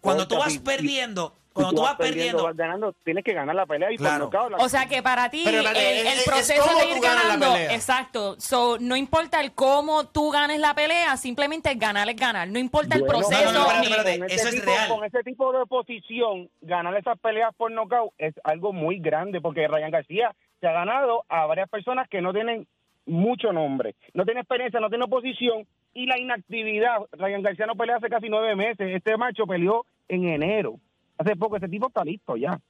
Cuando 0.00 0.28
tú 0.28 0.36
vas 0.36 0.58
perdiendo, 0.58 1.34
cuando 1.52 1.74
tú 1.74 1.82
vas 1.82 1.96
perdiendo, 1.96 2.44
vas 2.44 2.56
ganando, 2.56 2.92
tienes 3.04 3.24
que 3.24 3.32
ganar 3.32 3.54
la 3.54 3.66
pelea 3.66 3.92
y 3.92 3.96
Claro. 3.96 4.30
por 4.30 4.50
la- 4.50 4.56
O 4.58 4.68
sea 4.68 4.86
que 4.86 5.02
para 5.02 5.30
ti 5.30 5.42
Pero, 5.44 5.62
pero, 5.62 5.70
el, 5.78 5.84
es- 5.84 6.00
el 6.12 6.18
es 6.18 6.24
proceso 6.24 6.78
de 6.78 6.90
ir 6.90 7.02
la 7.02 7.14
ganando, 7.14 7.52
pelea. 7.52 7.74
exacto. 7.74 8.40
So, 8.40 8.78
no 8.80 8.96
importa 8.96 9.40
el 9.40 9.52
cómo 9.52 10.06
tú 10.08 10.30
ganes 10.30 10.60
la 10.60 10.74
pelea, 10.74 11.16
simplemente 11.16 11.74
ganar 11.74 12.08
es 12.08 12.16
ganar. 12.16 12.48
No 12.48 12.58
importa 12.58 12.96
el 12.96 13.04
proceso. 13.04 13.52
no, 13.52 13.64
no, 13.66 13.70
espérate, 13.82 14.18
ni- 14.18 14.26
espérate. 14.26 14.28
con 14.28 14.30
eso 14.32 14.48
es 14.48 14.54
tipo, 14.54 14.66
real. 14.66 14.88
Con 14.88 15.04
ese 15.04 15.22
tipo 15.22 15.52
de 15.52 15.66
posición, 15.66 16.50
ganar 16.60 16.96
esas 16.96 17.18
peleas 17.18 17.54
por 17.56 17.70
nocaut 17.70 18.12
es 18.18 18.34
algo 18.44 18.72
muy 18.72 18.98
grande 18.98 19.40
porque 19.40 19.68
Ryan 19.68 19.90
García 19.90 20.34
se 20.60 20.66
ha 20.68 20.72
ganado 20.72 21.24
a 21.28 21.46
varias 21.46 21.68
personas 21.68 22.08
que 22.08 22.20
no 22.20 22.32
tienen 22.32 22.66
mucho 23.04 23.52
nombre, 23.52 23.96
no 24.14 24.24
tiene 24.24 24.40
experiencia, 24.40 24.78
no 24.78 24.88
tiene 24.88 25.04
oposición 25.04 25.66
y 25.92 26.06
la 26.06 26.18
inactividad. 26.20 26.98
Ryan 27.12 27.42
García 27.42 27.66
no 27.66 27.74
pelea 27.74 27.96
hace 27.96 28.08
casi 28.08 28.28
nueve 28.28 28.54
meses. 28.54 28.94
Este 28.94 29.16
macho 29.16 29.44
peleó 29.46 29.84
en 30.08 30.28
enero. 30.28 30.76
Hace 31.22 31.36
poco, 31.36 31.56
ese 31.56 31.68
tipo 31.68 31.88
está 31.88 32.04
listo 32.04 32.36
ya. 32.36 32.60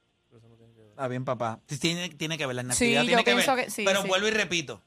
Está 0.89 1.07
bien, 1.07 1.25
papá. 1.25 1.59
Tiene, 1.81 2.09
tiene 2.09 2.37
que 2.37 2.45
ver 2.45 2.55
la 2.55 2.61
Sí, 2.73 2.85
inactividad. 2.91 3.01
yo 3.01 3.07
tiene 3.07 3.23
que 3.23 3.31
pienso 3.33 3.55
ver. 3.55 3.65
que 3.65 3.71
sí, 3.71 3.83
pero 3.83 4.01
sí. 4.03 4.07
vuelvo 4.07 4.27
y 4.27 4.31
repito. 4.31 4.81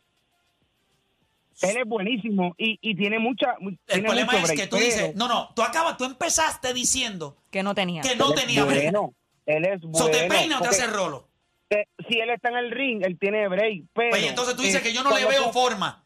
Él 1.62 1.76
es 1.78 1.87
buenísimo 1.88 2.54
y, 2.58 2.78
y 2.82 2.94
tiene 2.94 3.18
mucha. 3.18 3.54
El 3.61 3.78
tiene 3.87 4.02
problema 4.04 4.32
mucho 4.32 4.37
es 4.44 4.50
break, 4.50 4.58
que 4.61 4.66
tú 4.66 4.76
pero- 4.76 4.85
dices, 4.87 5.16
no, 5.16 5.26
no, 5.26 5.52
tú 5.56 5.62
acabas, 5.62 5.96
tú 5.96 6.04
empezaste 6.04 6.75
diciendo 6.75 7.37
que 7.50 7.62
no 7.62 7.75
tenía. 7.75 8.02
que 8.02 8.14
no 8.14 8.26
él 8.32 8.38
es 8.38 8.40
tenía 8.44 8.64
break. 8.64 8.82
bueno, 8.92 9.14
Él 9.46 9.64
es 9.64 9.80
bueno. 9.80 9.99
So, 9.99 10.11
¿Te 10.11 10.28
peina 10.28 10.58
o 10.58 10.62
te 10.62 10.68
hace 10.68 10.87
rolo? 10.87 11.28
eh, 11.70 11.87
si 12.08 12.20
él 12.20 12.30
está 12.30 12.50
en 12.50 12.56
el 12.58 12.70
ring, 12.70 13.02
él 13.04 13.18
tiene 13.18 13.49
break. 13.49 13.85
Pero, 13.94 14.11
Pues 14.11 14.23
entonces 14.25 14.54
tú 14.54 14.62
dices 14.62 14.80
eh, 14.80 14.85
que 14.85 14.92
yo 14.92 15.02
no 15.02 15.11
le 15.16 15.25
veo 15.25 15.46
tú- 15.46 15.52
forma. 15.52 16.05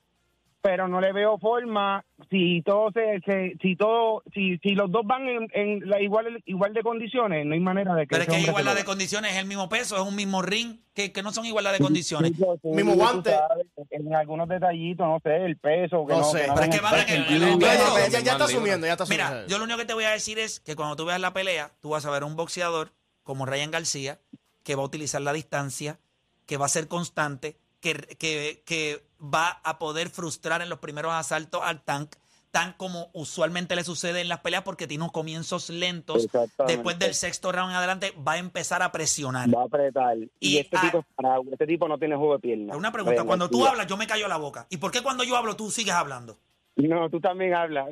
Pero 0.62 0.88
no 0.88 1.00
le 1.00 1.12
veo 1.12 1.38
forma 1.38 2.04
si 2.30 2.62
todo 2.62 2.90
se, 2.92 3.20
se- 3.24 3.56
si 3.62 3.76
todo 3.76 4.22
si, 4.34 4.58
si 4.58 4.70
los 4.70 4.90
dos 4.90 5.02
van 5.06 5.26
en, 5.26 5.48
en 5.52 5.88
la 5.88 6.00
igual 6.02 6.42
igual 6.46 6.74
de 6.74 6.82
condiciones 6.82 7.46
no 7.46 7.54
hay 7.54 7.60
manera 7.60 7.94
de 7.94 8.02
que 8.02 8.08
Pero 8.16 8.22
es 8.24 8.28
que 8.28 8.40
igualdad 8.40 8.74
de 8.74 8.84
condiciones, 8.84 9.32
es 9.32 9.38
el 9.38 9.46
mismo 9.46 9.68
peso, 9.68 9.96
es 9.96 10.02
un 10.02 10.14
mismo 10.14 10.42
ring, 10.42 10.78
que, 10.94 11.12
que 11.12 11.22
no 11.22 11.32
son 11.32 11.46
igualdad 11.46 11.72
de 11.72 11.78
condiciones. 11.78 12.32
Sí, 12.36 12.44
sí, 12.62 12.68
Mismo 12.68 12.94
guante. 12.94 13.30
sabes, 13.30 13.66
en 13.90 14.14
algunos 14.14 14.48
detallitos 14.48 15.06
no 15.06 15.18
sé 15.22 15.36
el 15.44 15.56
peso 15.56 16.06
que 16.06 16.12
No 16.12 16.18
no, 16.20 16.24
sé, 16.24 16.42
que 16.42 16.46
no 16.48 16.54
pero 16.54 16.66
es 16.66 16.76
que 16.76 16.80
va 16.82 16.90
Ya, 16.90 17.14
el- 17.14 17.58
ya, 17.58 18.08
ya, 18.08 18.20
ya 18.20 18.32
está 18.32 18.44
asumiendo, 18.44 18.86
ya 18.86 18.92
está 18.92 19.04
asumiendo. 19.04 19.32
Mira, 19.34 19.46
yo 19.46 19.58
lo 19.58 19.64
único 19.64 19.78
que 19.78 19.86
te 19.86 19.94
voy 19.94 20.04
a 20.04 20.10
decir 20.10 20.38
es 20.38 20.60
que 20.60 20.76
cuando 20.76 20.96
tú 20.96 21.04
veas 21.06 21.20
la 21.20 21.32
pelea, 21.32 21.70
tú 21.80 21.90
vas 21.90 22.04
a 22.04 22.10
ver 22.10 22.24
un 22.24 22.36
boxeador 22.36 22.92
como 23.22 23.46
Ryan 23.46 23.70
García, 23.70 24.18
que 24.62 24.74
va 24.74 24.82
a 24.82 24.86
utilizar 24.86 25.22
la 25.22 25.32
distancia, 25.32 25.98
que 26.46 26.56
va 26.58 26.66
a 26.66 26.68
ser 26.68 26.86
constante, 26.88 27.56
que, 27.80 27.94
que, 27.94 28.62
que 28.66 29.04
va 29.22 29.60
a 29.64 29.78
poder 29.78 30.10
frustrar 30.10 30.62
en 30.62 30.68
los 30.68 30.78
primeros 30.78 31.12
asaltos 31.12 31.60
al 31.64 31.82
tank, 31.82 32.14
tan 32.50 32.72
como 32.72 33.10
usualmente 33.12 33.76
le 33.76 33.84
sucede 33.84 34.20
en 34.20 34.28
las 34.28 34.40
peleas, 34.40 34.62
porque 34.62 34.86
tiene 34.86 35.04
unos 35.04 35.12
comienzos 35.12 35.70
lentos. 35.70 36.26
Después 36.66 36.98
del 36.98 37.14
sexto 37.14 37.52
round 37.52 37.70
en 37.70 37.76
adelante, 37.76 38.12
va 38.26 38.32
a 38.32 38.38
empezar 38.38 38.82
a 38.82 38.90
presionar. 38.90 39.48
va 39.54 39.62
a 39.62 39.64
apretar 39.66 40.16
y, 40.16 40.30
Y, 40.40 40.58
este 40.58 40.78
tipo 40.78 41.04
este 41.52 41.66
tipo 41.66 41.86
no 41.88 41.98
tiene 41.98 42.16
juego 42.16 42.34
de 42.34 42.40
pierna 42.40 42.76
Una 42.76 42.90
pregunta, 42.92 43.24
cuando 43.24 43.48
tú 43.48 43.64
hablas, 43.66 43.86
yo 43.86 43.96
me 43.96 44.06
callo 44.06 44.26
la 44.28 44.36
boca. 44.36 44.66
¿Y 44.68 44.78
por 44.78 44.90
qué 44.90 45.02
cuando 45.02 45.24
yo 45.24 45.36
hablo 45.36 45.56
tú 45.56 45.70
sigues 45.70 45.94
hablando? 45.94 46.38
no 46.76 47.10
tú 47.10 47.20
también 47.20 47.54
hablas 47.54 47.88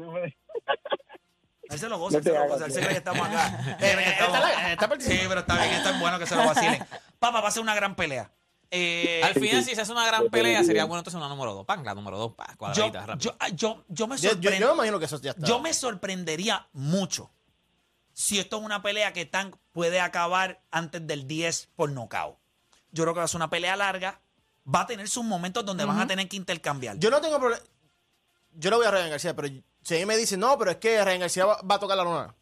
Él 1.68 1.79
se 1.79 1.88
lo 1.88 1.98
goza, 1.98 2.14
No 2.14 2.18
él 2.18 2.24
se 2.24 2.33
lo 2.33 2.48
goza, 2.48 2.64
él 2.66 2.72
se 2.72 2.81
cree 2.81 2.92
que 2.92 2.98
estamos 2.98 3.29
acá. 3.29 3.77
Que 3.79 3.87
estamos- 3.90 4.35
Está 4.37 4.40
la- 4.40 4.72
está 4.72 4.88
participando. 4.88 5.22
Sí, 5.22 5.29
pero 5.29 5.40
está 5.40 5.55
bien, 5.62 5.74
está 5.74 6.01
bueno 6.01 6.18
que 6.18 6.27
se 6.27 6.35
lo 6.37 6.46
vacilen. 6.46 6.83
Papá, 7.18 7.40
va 7.42 7.48
a 7.48 7.51
ser 7.51 7.62
una 7.62 7.74
gran 7.74 7.94
pelea. 7.94 8.31
Eh, 8.71 9.23
Al 9.25 9.35
final, 9.35 9.65
si 9.65 9.75
se 9.75 9.81
hace 9.81 9.93
una 9.93 10.07
gran 10.07 10.29
pelea, 10.29 10.63
sería 10.63 10.85
bueno 10.85 11.01
entonces 11.01 11.17
una 11.19 11.29
número 11.29 11.55
dos. 11.55 11.65
Pan, 11.65 11.85
la 11.85 11.95
número 11.95 12.19
dos, 12.19 12.35
pa, 12.35 12.49
yo, 12.51 12.57
cuadradita, 12.59 13.07
rápido. 13.07 13.37
yo, 13.39 13.55
yo, 13.55 13.85
yo 13.89 14.07
me 14.07 14.17
Yo, 14.17 14.23
yo, 14.23 14.31
sorprendo. 14.35 14.59
yo 14.61 14.67
me 14.69 14.75
imagino 14.75 14.99
que 14.99 15.05
eso 15.07 15.21
ya 15.21 15.31
está. 15.31 15.47
Yo 15.47 15.61
me 15.61 15.73
sorprendería 15.73 16.69
mucho 16.73 17.31
si 18.13 18.39
esto 18.39 18.59
es 18.59 18.63
una 18.65 18.83
pelea 18.83 19.13
que 19.13 19.25
Tank 19.25 19.57
puede 19.73 20.01
acabar 20.01 20.63
antes 20.71 21.07
del 21.07 21.27
10 21.27 21.71
por 21.77 21.91
nocaut. 21.91 22.37
Yo 22.91 23.05
creo 23.05 23.15
que 23.15 23.19
va 23.19 23.25
a 23.25 23.29
ser 23.29 23.37
una 23.39 23.49
pelea 23.51 23.77
larga. 23.77 24.21
Va 24.75 24.81
a 24.83 24.87
tener 24.87 25.09
sus 25.09 25.25
momentos 25.25 25.65
donde 25.65 25.85
van 25.87 25.99
a 25.99 26.07
tener 26.07 26.29
que 26.29 26.37
intercambiar. 26.37 26.99
Yo 26.99 27.11
no 27.11 27.21
tengo 27.23 27.39
problema. 27.39 27.63
Yo 28.53 28.69
le 28.71 28.77
voy 28.77 28.87
a 28.87 28.91
Ryan 28.91 29.11
García, 29.11 29.35
pero 29.35 29.49
si 29.83 29.95
a 29.95 29.99
mí 29.99 30.05
me 30.05 30.17
dicen, 30.17 30.41
no, 30.41 30.59
pero 30.59 30.73
es 30.73 30.77
que 30.77 31.03
Ryan 31.03 31.21
García 31.21 31.47
va, 31.47 31.63
va 31.63 31.77
a 31.77 31.79
tocar 31.79 31.97
la 31.97 32.05
lona. 32.05 32.35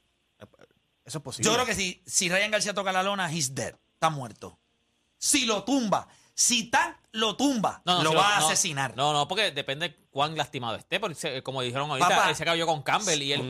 Eso 1.05 1.19
es 1.19 1.23
posible. 1.23 1.49
Yo 1.49 1.55
creo 1.55 1.67
que 1.67 1.75
si, 1.75 2.03
si 2.05 2.29
Ryan 2.29 2.51
García 2.51 2.75
toca 2.75 2.91
la 2.91 3.05
lona, 3.05 3.31
he's 3.33 3.55
dead. 3.55 3.77
Está 3.95 4.11
muerto. 4.11 4.59
Si 5.18 5.46
lo 5.46 5.64
tumba, 5.64 6.09
si 6.35 6.70
Tank 6.70 6.96
lo 7.12 7.37
tumba, 7.37 7.81
No, 7.85 7.98
no, 7.98 8.02
lo 8.05 8.11
si 8.11 8.16
va 8.16 8.37
a 8.37 8.40
no, 8.40 8.46
asesinar. 8.46 8.96
No, 8.96 9.12
no, 9.12 9.26
porque 9.29 9.50
depende 9.52 9.96
cuán 10.11 10.37
lastimado 10.37 10.76
esté. 10.76 11.00
Porque 11.00 11.14
se- 11.14 11.42
como 11.42 11.62
dijeron 11.62 11.90
ahorita, 11.90 12.09
Papá. 12.09 12.29
él 12.31 12.37
se 12.37 12.44
cayó 12.44 12.66
con 12.66 12.83
Campbell 12.83 13.22
y 13.22 13.33
él. 13.33 13.40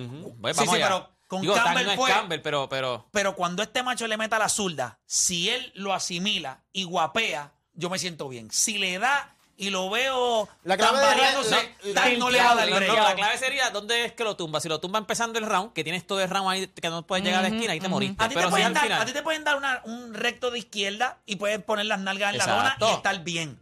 pues, 0.41 0.57
Sí, 0.57 0.61
vamos 0.65 0.75
sí, 0.77 0.83
allá. 0.83 0.87
pero 0.89 1.17
con 1.27 1.41
Digo, 1.43 1.55
Tan 1.55 1.65
Campbell 1.65 1.87
no 1.87 1.91
es 1.93 1.97
fue- 1.99 2.11
Campbell, 2.11 2.41
pero, 2.41 2.69
pero. 2.69 3.09
Pero 3.11 3.35
cuando 3.35 3.63
este 3.63 3.83
macho 3.83 4.07
le 4.07 4.17
meta 4.17 4.39
la 4.39 4.49
zurda, 4.49 5.01
si 5.05 5.49
él 5.51 5.73
lo 5.75 5.93
asimila 5.93 6.65
y 6.73 6.85
guapea, 6.85 7.53
yo 7.75 7.91
me 7.91 7.99
siento 7.99 8.29
bien. 8.29 8.51
Si 8.53 8.79
le 8.79 8.99
da 8.99 9.36
y 9.59 9.71
lo 9.71 9.89
veo 9.89 10.49
La 10.65 10.77
clave 10.77 10.99
de- 10.99 11.05
tambaleándose, 11.05 11.75
no, 12.19 12.31
le 12.31 12.39
va 12.43 12.51
a 12.51 12.55
dar 12.57 12.69
No, 12.71 12.79
la 12.95 13.15
clave 13.15 13.39
sería 13.39 13.71
dónde 13.71 14.05
es 14.05 14.13
que 14.13 14.23
lo 14.25 14.37
tumba. 14.37 14.61
Si 14.61 14.69
lo 14.69 14.81
tumba 14.81 14.99
empezando 14.99 15.39
el 15.39 15.47
round, 15.47 15.73
que 15.73 15.83
tienes 15.83 16.07
todo 16.07 16.21
el 16.21 16.29
round 16.29 16.51
ahí 16.51 16.67
que 16.67 16.91
no 16.91 17.07
puedes 17.07 17.25
llegar 17.25 17.41
a 17.45 17.49
la 17.49 17.55
esquina, 17.55 17.73
ahí 17.73 17.81
te 17.81 17.89
moriste. 17.89 18.23
A 18.23 18.29
ti, 18.29 18.35
te 18.35 18.41
pero 18.41 18.51
pueden 18.51 18.75
dar, 18.75 18.93
a 18.93 19.05
ti 19.07 19.13
te 19.13 19.23
pueden 19.23 19.45
dar 19.45 19.57
una- 19.57 19.81
un 19.85 20.13
recto 20.15 20.51
de 20.51 20.59
izquierda 20.59 21.19
y 21.27 21.37
puedes 21.37 21.63
poner 21.63 21.87
las 21.87 22.01
nalgas 22.01 22.33
en 22.33 22.39
la 22.39 22.47
lona 22.47 22.77
y 22.81 22.85
estar 22.95 23.19
bien. 23.25 23.59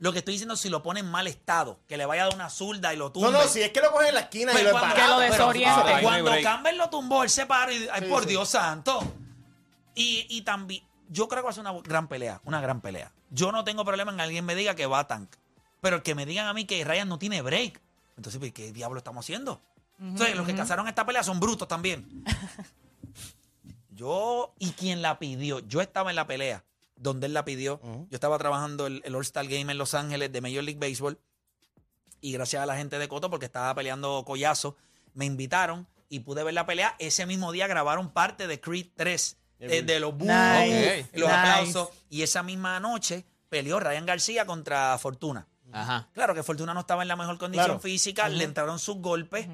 Lo 0.00 0.12
que 0.12 0.18
estoy 0.18 0.32
diciendo, 0.34 0.56
si 0.56 0.68
lo 0.70 0.82
pone 0.82 1.00
en 1.00 1.06
mal 1.10 1.26
estado, 1.28 1.78
que 1.88 1.96
le 1.96 2.04
vaya 2.04 2.22
a 2.22 2.26
dar 2.26 2.34
una 2.34 2.50
zurda 2.50 2.92
y 2.92 2.96
lo 2.96 3.12
tumbe. 3.12 3.30
No, 3.30 3.38
no, 3.42 3.48
si 3.48 3.62
es 3.62 3.70
que 3.70 3.80
lo 3.80 3.90
cogen 3.92 4.08
en 4.08 4.14
la 4.14 4.20
esquina 4.22 4.52
y 4.52 4.56
Pero 4.56 4.72
lo 4.72 4.78
cuando. 4.78 4.94
Que 4.96 5.06
lo 5.06 5.18
desoriente. 5.20 5.80
pero 5.84 6.02
cuando. 6.02 6.32
Campbell 6.42 6.76
lo 6.76 6.90
tumbó, 6.90 7.22
él 7.22 7.30
se 7.30 7.46
paró 7.46 7.70
y, 7.72 7.88
ay, 7.90 8.00
Sí, 8.02 8.06
por 8.08 8.22
sí. 8.24 8.30
Dios 8.30 8.48
santo. 8.48 9.00
Y, 9.94 10.26
y 10.28 10.42
también, 10.42 10.82
yo 11.08 11.28
creo 11.28 11.42
que 11.42 11.44
va 11.44 11.50
a 11.50 11.54
ser 11.54 11.60
una 11.60 11.72
gran 11.82 12.08
pelea, 12.08 12.40
una 12.44 12.60
gran 12.60 12.80
pelea. 12.80 13.12
Yo 13.34 13.50
no 13.50 13.64
tengo 13.64 13.84
problema 13.84 14.12
en 14.12 14.16
que 14.16 14.22
alguien 14.22 14.44
me 14.44 14.54
diga 14.54 14.76
que 14.76 14.86
va 14.86 15.00
a 15.00 15.06
Tank. 15.08 15.28
Pero 15.80 15.96
el 15.96 16.02
que 16.02 16.14
me 16.14 16.24
digan 16.24 16.46
a 16.46 16.54
mí 16.54 16.66
que 16.66 16.84
Ryan 16.84 17.08
no 17.08 17.18
tiene 17.18 17.42
break. 17.42 17.80
Entonces, 18.16 18.38
pues, 18.38 18.52
¿qué 18.52 18.72
diablo 18.72 18.98
estamos 18.98 19.24
haciendo? 19.24 19.60
Entonces, 19.98 20.36
los 20.36 20.46
que 20.46 20.54
cazaron 20.54 20.86
esta 20.86 21.04
pelea 21.04 21.24
son 21.24 21.40
brutos 21.40 21.66
también. 21.66 22.24
yo, 23.90 24.54
y 24.60 24.70
quien 24.70 25.02
la 25.02 25.18
pidió, 25.18 25.58
yo 25.58 25.80
estaba 25.80 26.10
en 26.10 26.16
la 26.16 26.28
pelea 26.28 26.64
donde 26.96 27.26
él 27.26 27.34
la 27.34 27.44
pidió. 27.44 27.80
Yo 27.82 28.14
estaba 28.14 28.38
trabajando 28.38 28.86
el, 28.86 29.02
el 29.04 29.14
All-Star 29.16 29.46
Game 29.46 29.72
en 29.72 29.78
Los 29.78 29.94
Ángeles 29.94 30.32
de 30.32 30.40
Major 30.40 30.62
League 30.62 30.78
Baseball. 30.78 31.18
Y 32.20 32.32
gracias 32.32 32.62
a 32.62 32.66
la 32.66 32.76
gente 32.76 33.00
de 33.00 33.08
Coto, 33.08 33.30
porque 33.30 33.46
estaba 33.46 33.74
peleando 33.74 34.24
Collazo, 34.24 34.76
me 35.12 35.24
invitaron 35.24 35.88
y 36.08 36.20
pude 36.20 36.44
ver 36.44 36.54
la 36.54 36.66
pelea. 36.66 36.94
Ese 37.00 37.26
mismo 37.26 37.50
día 37.50 37.66
grabaron 37.66 38.10
parte 38.10 38.46
de 38.46 38.60
Creed 38.60 38.86
3, 38.94 39.36
eh, 39.60 39.82
de 39.82 40.00
los 40.00 40.12
boos, 40.16 40.28
Nice. 40.28 41.08
los 41.14 41.28
Nice. 41.28 41.38
aplausos. 41.40 41.88
Y 42.10 42.22
esa 42.22 42.42
misma 42.42 42.78
noche 42.80 43.24
peleó 43.48 43.80
Ryan 43.80 44.06
García 44.06 44.46
contra 44.46 44.96
Fortuna. 44.98 45.46
Ajá. 45.72 46.08
Claro 46.12 46.34
que 46.34 46.42
Fortuna 46.42 46.72
no 46.74 46.80
estaba 46.80 47.02
en 47.02 47.08
la 47.08 47.16
mejor 47.16 47.38
condición 47.38 47.66
Claro. 47.66 47.80
física, 47.80 48.28
le 48.28 48.44
entraron 48.44 48.78
sus 48.78 48.96
golpes, 48.98 49.48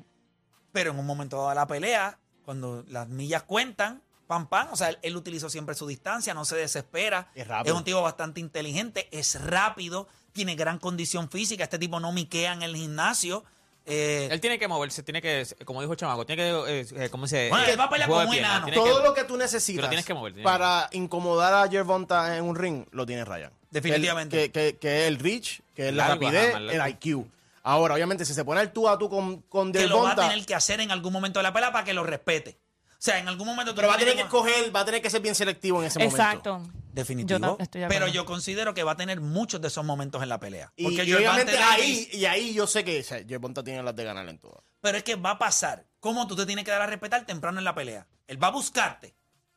pero 0.72 0.90
en 0.92 0.98
un 0.98 1.06
momento 1.06 1.36
dado 1.36 1.48
de 1.50 1.54
la 1.54 1.66
pelea, 1.66 2.18
cuando 2.44 2.84
las 2.88 3.08
millas 3.08 3.42
cuentan, 3.44 4.02
pam, 4.26 4.46
pam, 4.48 4.68
o 4.72 4.76
sea, 4.76 4.90
él, 4.90 4.98
él 5.02 5.16
utilizó 5.16 5.48
siempre 5.50 5.74
su 5.74 5.86
distancia, 5.86 6.34
no 6.34 6.44
se 6.44 6.56
desespera, 6.56 7.30
Es 7.34 7.46
rápido. 7.48 7.76
un 7.76 7.84
tipo 7.84 8.00
bastante 8.02 8.40
inteligente, 8.40 9.08
es 9.12 9.40
rápido, 9.40 10.08
tiene 10.32 10.54
gran 10.56 10.78
condición 10.78 11.28
física, 11.30 11.64
este 11.64 11.78
tipo 11.78 11.98
no 12.00 12.12
miquea 12.12 12.52
en 12.52 12.62
el 12.62 12.76
gimnasio, 12.76 13.44
Eh, 13.86 14.28
Él 14.30 14.40
tiene 14.40 14.58
que 14.58 14.68
moverse, 14.68 15.02
tiene 15.02 15.20
que, 15.22 15.46
como 15.64 15.80
dijo 15.80 15.92
el 15.92 15.98
chamaco, 15.98 16.24
tiene 16.26 16.42
que, 16.42 16.80
eh, 16.80 16.86
eh, 16.96 17.08
¿cómo 17.10 17.26
se 17.26 17.48
Bueno, 17.48 17.64
él 17.66 17.80
va 17.80 17.84
a 17.84 17.90
pelear 17.90 18.08
con 18.08 18.28
un 18.28 18.34
enano. 18.34 18.66
Todo 18.72 18.98
que- 18.98 19.04
lo 19.08 19.14
que 19.14 19.24
tú 19.24 19.36
necesitas 19.36 19.78
Pero 19.80 19.88
tienes 19.88 20.04
que 20.06 20.14
mover, 20.14 20.32
tienes 20.34 20.50
para 20.50 20.88
incomodar 20.92 21.54
a 21.54 21.68
Gervonta 21.68 22.36
en 22.36 22.44
un 22.44 22.54
ring, 22.56 22.84
lo 22.92 23.06
tiene 23.06 23.24
Ryan. 23.24 23.50
Definitivamente. 23.70 24.50
Que, 24.50 24.72
que, 24.72 24.78
que 24.78 25.02
es 25.02 25.08
el 25.08 25.18
reach, 25.18 25.60
que 25.74 25.88
es 25.88 25.94
la 25.94 26.08
Largo, 26.08 26.24
rapidez, 26.24 26.54
ajá, 26.54 26.86
el. 26.86 26.90
IQ. 26.90 27.26
Ahora, 27.62 27.94
obviamente, 27.94 28.24
si 28.24 28.34
se 28.34 28.44
pone 28.44 28.60
el 28.60 28.72
tú 28.72 28.88
a 28.88 28.98
tú 28.98 29.08
con, 29.08 29.42
con 29.42 29.72
que 29.72 29.86
lo 29.86 30.02
va 30.02 30.12
a 30.12 30.16
tener 30.16 30.44
que 30.46 30.54
hacer 30.54 30.80
en 30.80 30.90
algún 30.90 31.12
momento 31.12 31.38
de 31.38 31.42
la 31.44 31.52
pelea 31.52 31.72
para 31.72 31.84
que 31.84 31.92
lo 31.94 32.02
respete. 32.04 32.58
O 32.90 33.02
sea, 33.02 33.18
en 33.18 33.28
algún 33.28 33.46
momento 33.46 33.72
tú 33.72 33.76
pero 33.76 33.88
va 33.88 33.94
a 33.94 33.98
tener 33.98 34.14
que 34.14 34.22
escoger, 34.22 34.74
va 34.74 34.80
a 34.80 34.84
tener 34.84 35.00
que 35.00 35.08
ser 35.08 35.20
bien 35.20 35.34
selectivo 35.34 35.80
en 35.80 35.86
ese 35.86 35.98
momento. 35.98 36.16
Exacto. 36.16 36.62
Definitivo. 36.92 37.38
Yo 37.38 37.56
ta- 37.56 37.62
estoy 37.62 37.80
de 37.82 37.88
pero 37.88 38.08
yo 38.08 38.24
considero 38.26 38.74
que 38.74 38.82
va 38.82 38.92
a 38.92 38.96
tener 38.96 39.20
muchos 39.20 39.60
de 39.60 39.68
esos 39.68 39.84
momentos 39.84 40.22
en 40.22 40.28
la 40.28 40.40
pelea. 40.40 40.72
Y, 40.76 40.84
Porque 40.84 41.04
y 41.04 41.06
Gervonta 41.06 41.30
obviamente 41.32 41.52
Davis- 41.52 42.08
ahí, 42.12 42.20
y 42.20 42.24
ahí 42.26 42.54
yo 42.54 42.66
sé 42.66 42.84
que 42.84 43.00
o 43.00 43.02
sea, 43.04 43.22
Gervonta 43.26 43.62
tiene 43.62 43.82
las 43.82 43.94
de 43.94 44.04
ganar 44.04 44.28
en 44.28 44.38
todo. 44.38 44.64
Pero 44.80 44.98
es 44.98 45.04
que 45.04 45.14
va 45.16 45.30
a 45.32 45.38
pasar. 45.38 45.86
¿Cómo 46.00 46.26
tú 46.26 46.34
te 46.36 46.46
tienes 46.46 46.64
que 46.64 46.70
dar 46.70 46.82
a 46.82 46.86
respetar 46.86 47.24
temprano 47.26 47.58
en 47.58 47.64
la 47.64 47.74
pelea? 47.74 48.06
Él 48.26 48.42
va 48.42 48.48
a 48.48 48.50
buscarte. 48.50 49.14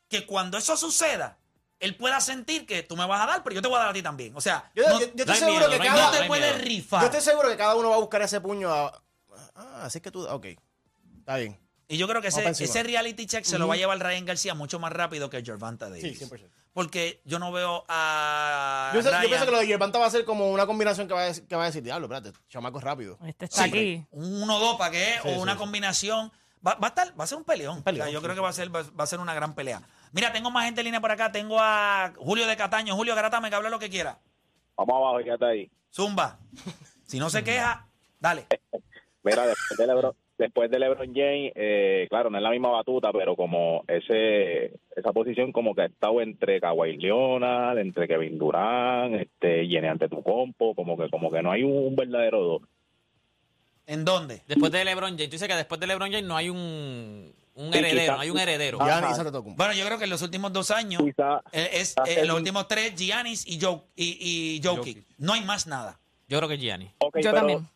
Que 0.10 0.26
cuando 0.26 0.58
eso 0.58 0.76
suceda, 0.78 1.40
él 1.80 1.96
pueda 1.96 2.20
sentir 2.22 2.66
que 2.66 2.84
tú 2.84 2.96
me 2.96 3.06
vas 3.08 3.22
a 3.22 3.26
dar, 3.26 3.44
pero 3.44 3.56
yo 3.56 3.62
te 3.62 3.68
voy 3.68 3.78
a 3.78 3.82
dar 3.82 3.90
a 3.90 3.94
ti 3.94 4.04
también. 4.04 4.36
O 4.36 4.42
sea, 4.42 4.72
Yo, 4.76 4.84
no, 4.88 5.00
yo- 5.00 5.08
yo 5.16 5.26
no 5.26 5.34
estoy 5.34 5.34
hay 5.34 5.40
seguro 5.40 5.56
miedo, 5.68 5.70
que 5.72 5.78
no 5.78 5.84
hay 5.84 5.90
cada 5.90 6.02
no 6.02 6.08
miedo, 6.08 6.12
te 6.18 6.22
hay 6.24 6.28
puedes 6.28 6.54
miedo. 6.56 6.68
rifar. 6.68 7.00
Yo 7.02 7.06
estoy 7.08 7.22
seguro 7.22 7.50
que 7.50 7.58
cada 7.58 7.76
uno 7.76 7.90
va 7.90 7.96
a 7.96 8.00
buscar 8.00 8.22
ese 8.22 8.40
puño 8.42 8.72
a... 8.72 9.04
Ah, 9.56 9.82
así 9.86 10.00
que 10.02 10.12
tú... 10.12 10.28
Ok, 10.28 10.46
está 11.20 11.38
bien. 11.38 11.58
Y 11.88 11.98
yo 11.98 12.08
creo 12.08 12.22
que 12.22 12.28
Vamos 12.30 12.38
ese, 12.38 12.44
pa' 12.44 12.50
encima. 12.50 12.70
ese 12.70 12.84
reality 12.84 13.26
check 13.26 13.44
se 13.46 13.58
lo 13.60 13.68
va 13.68 13.74
a 13.74 13.78
llevar 13.78 14.00
Ryan 14.00 14.26
García 14.26 14.54
mucho 14.54 14.80
más 14.80 14.92
rápido 14.94 15.30
que 15.30 15.44
Gervonta 15.44 15.90
Davis. 15.90 16.18
Sí, 16.20 16.26
100%. 16.26 16.50
Porque 16.74 17.22
yo 17.24 17.38
no 17.40 17.52
veo 17.52 17.86
a 17.88 18.92
Yo, 18.96 19.02
sé- 19.04 19.12
yo 19.12 19.28
pienso 19.28 19.46
que 19.46 19.52
lo 19.52 19.60
de 19.60 19.68
Gervonta 19.68 20.00
va 20.00 20.08
a 20.08 20.10
ser 20.10 20.26
como 20.26 20.50
una 20.52 20.66
combinación 20.66 21.08
que 21.08 21.14
va 21.14 21.22
a, 21.22 21.26
decir- 21.26 21.48
que 21.48 21.56
va 21.56 21.64
a 21.64 21.66
decir, 21.68 21.84
diablo, 21.84 22.08
espérate, 22.08 22.32
chamaco 22.50 22.80
es 22.80 22.84
rápido. 22.84 23.18
Este 23.26 23.46
está 23.46 23.66
aquí. 23.66 24.04
un 24.12 24.42
1-2 24.42 24.78
para 24.78 24.92
que 24.92 25.06
Sí, 25.22 25.28
o 25.30 25.34
sí, 25.34 25.38
una 25.40 25.54
sí. 25.54 25.58
combinación. 25.60 26.32
Va, 26.66 26.76
va 26.76 26.88
a 26.88 26.90
estar, 26.90 27.20
va 27.20 27.26
a 27.26 27.28
ser 27.28 27.38
un 27.38 27.44
peleón. 27.44 27.84
peleón, 27.84 28.02
O 28.02 28.06
sea, 28.06 28.14
yo 28.14 28.20
sí, 28.20 28.24
creo 28.24 28.34
sí. 28.36 28.38
que 28.38 28.44
va 28.44 28.50
a 28.50 28.54
ser, 28.54 28.76
va, 28.76 28.82
va 29.00 29.04
a 29.04 29.08
ser 29.08 29.20
una 29.20 29.34
gran 29.36 29.54
pelea. 29.54 29.82
Mira, 30.14 30.32
tengo 30.34 30.50
más 30.50 30.66
gente 30.66 30.82
en 30.82 30.86
línea 30.86 31.02
por 31.02 31.12
acá. 31.12 31.32
Tengo 31.32 31.58
a 31.60 32.12
Julio 32.18 32.48
de 32.48 32.56
Cataño. 32.58 32.96
Julio, 32.96 33.16
grátame 33.16 33.50
que 33.50 33.56
hable 33.56 33.70
lo 33.70 33.80
que 33.80 33.90
quiera. 33.90 34.20
Vamos 34.78 34.96
abajo, 34.96 35.20
ya 35.22 35.34
está 35.34 35.48
ahí. 35.48 35.70
Zumba. 35.94 36.40
Si 37.06 37.20
no 37.20 37.30
se 37.30 37.44
queja, 37.44 37.88
dale. 38.20 38.48
Mira, 39.24 39.46
después 39.46 39.78
de 39.78 39.88
LeBron, 39.88 40.16
después 40.38 40.70
de 40.72 40.80
LeBron 40.80 41.14
James, 41.14 41.52
eh, 41.56 42.08
claro, 42.10 42.30
no 42.30 42.38
es 42.38 42.44
la 42.44 42.50
misma 42.52 42.70
batuta, 42.70 43.12
pero 43.12 43.36
como 43.36 43.84
ese 43.88 44.74
esa 44.96 45.12
posición 45.14 45.52
como 45.52 45.74
que 45.76 45.82
ha 45.84 45.86
estado 45.86 46.22
entre 46.22 46.60
Kawhi 46.60 46.98
Leonard, 46.98 47.78
entre 47.80 48.08
Kevin 48.08 48.38
Durant, 48.38 49.16
este, 49.16 49.68
Giannis 49.68 49.92
Antetokounmpo, 49.92 50.76
como 50.76 50.98
que 50.98 51.10
como 51.10 51.32
que 51.32 51.42
no 51.42 51.52
hay 51.52 51.64
un, 51.64 51.96
verdadero 51.96 52.42
dos. 52.42 52.62
¿En 53.86 54.06
dónde? 54.06 54.42
Después 54.48 54.72
de 54.72 54.86
LeBron 54.86 55.12
James, 55.12 55.26
tú 55.30 55.32
dices 55.34 55.48
que 55.48 55.56
después 55.56 55.80
de 55.80 55.88
LeBron 55.88 56.10
James 56.10 56.26
no 56.26 56.38
hay 56.38 56.50
un, 56.50 57.34
un 57.56 57.74
Sí, 57.74 57.80
heredero, 57.80 58.00
quizá- 58.02 58.16
no 58.16 58.22
hay 58.22 58.30
un 58.30 58.40
heredero. 58.40 58.78
Ah. 58.82 58.86
Giannis. 59.02 59.56
Bueno, 59.58 59.74
yo 59.74 59.86
creo 59.86 59.98
que 59.98 60.06
en 60.06 60.10
los 60.10 60.22
últimos 60.22 60.54
dos 60.54 60.72
años, 60.72 61.02
Quizá 61.04 61.42
eh, 61.52 61.70
es, 61.74 61.96
eh, 62.08 62.14
ser 62.14 62.28
los 62.28 62.38
últimos 62.38 62.68
tres, 62.68 62.96
Giannis 62.96 63.46
y, 63.48 63.60
Joe, 63.60 63.82
y, 63.96 64.56
y 64.58 64.62
Jokic. 64.64 64.78
Jokic. 64.98 65.06
No 65.18 65.34
hay 65.34 65.42
más 65.42 65.68
nada. 65.68 66.00
Yo 66.30 66.38
creo 66.38 66.48
que 66.48 66.56
es 66.56 66.62
Gianni. 66.62 66.90
Ok, 67.00 67.18
Yo 67.18 67.22
pero, 67.24 67.34
también. 67.36 67.68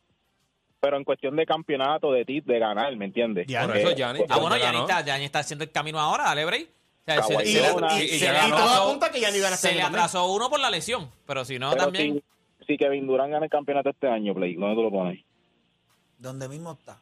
Pero 0.79 0.97
en 0.97 1.03
cuestión 1.03 1.35
de 1.35 1.45
campeoto, 1.45 2.11
de 2.11 2.25
tit, 2.25 2.45
de 2.45 2.59
ganar, 2.59 2.95
¿me 2.95 3.05
entiendes? 3.05 3.47
Por 3.51 3.77
eso 3.77 3.95
Giannis. 3.95 4.23
Ah, 4.29 4.37
bueno, 4.37 4.55
ya 4.57 4.63
Gianni 4.71 4.79
está, 4.79 5.01
Gianni 5.03 5.25
está 5.25 5.39
haciendo 5.39 5.63
el 5.63 5.71
camino 5.71 5.99
ahora, 5.99 6.25
dale 6.25 6.45
break. 6.45 6.67
O 6.69 7.03
sea, 7.05 7.15
Kawhi 7.21 7.35
se, 7.45 7.45
se- 7.53 7.61
Leonard. 7.61 7.91
se- 7.97 8.03
Y, 8.03 8.05
y- 8.05 8.19
se 8.19 8.25
y 8.25 8.27
le 8.27 8.33
todo 8.33 8.55
atrasó- 8.57 8.83
apunta 8.83 9.11
que 9.11 9.19
Giannis 9.19 9.41
gana 9.41 9.55
este 9.55 9.61
se 9.61 9.73
año 9.73 9.77
le 9.77 9.83
también. 9.83 9.99
atrasó 10.03 10.31
uno 10.31 10.49
por 10.49 10.59
la 10.59 10.69
lesión, 10.69 11.09
pero 11.25 11.45
si 11.45 11.57
no, 11.57 11.69
Pero 11.71 11.83
también... 11.85 12.23
si, 12.59 12.65
si 12.65 12.77
Kevin 12.77 13.07
Durant 13.07 13.31
gana 13.31 13.45
el 13.45 13.51
campeonato 13.51 13.89
este 13.89 14.07
año, 14.07 14.33
Play, 14.33 14.55
¿dónde 14.55 14.75
tú 14.75 14.83
lo 14.83 14.91
pones? 14.91 15.19
Donde 16.19 16.49
mismo 16.49 16.73
está. 16.73 16.97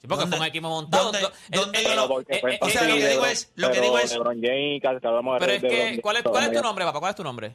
Sí, 0.00 0.06
porque 0.06 0.22
¿Dónde- 0.22 0.36
fue 0.36 0.46
un 0.46 0.48
equipo 0.48 0.68
montado. 0.68 1.04
dónde- 1.12 1.20
Do- 1.20 1.32
dónde 1.60 1.82
yo 1.84 1.94
lo- 1.94 2.08
porque 2.08 2.36
eh, 2.36 2.40
fue 2.40 2.54
eh, 2.54 2.58
o 2.62 2.68
sea, 2.70 2.82
eh, 2.84 2.88
lo 2.88 2.94
que 2.96 3.08
digo 3.08 3.26
es- 3.26 3.52
lo 3.56 3.66
que 3.68 3.72
pero 3.74 3.82
digo 3.84 3.98
es- 3.98 4.12
LeBron 4.12 4.40
James, 4.42 4.80
que 4.80 4.86
hablamos 5.06 5.34
de 5.34 5.40
Pero 5.40 5.52
es 5.52 5.62
de 5.62 5.68
que, 5.68 5.74
LeBron 5.76 6.00
¿cuál 6.00 6.16
es, 6.16 6.22
James, 6.22 6.32
cuál 6.32 6.44
es 6.44 6.52
tu 6.56 6.62
nombre, 6.62 6.84
papá? 6.86 7.00
¿Cuál 7.00 7.10
es 7.10 7.16
tu 7.16 7.24
nombre? 7.24 7.54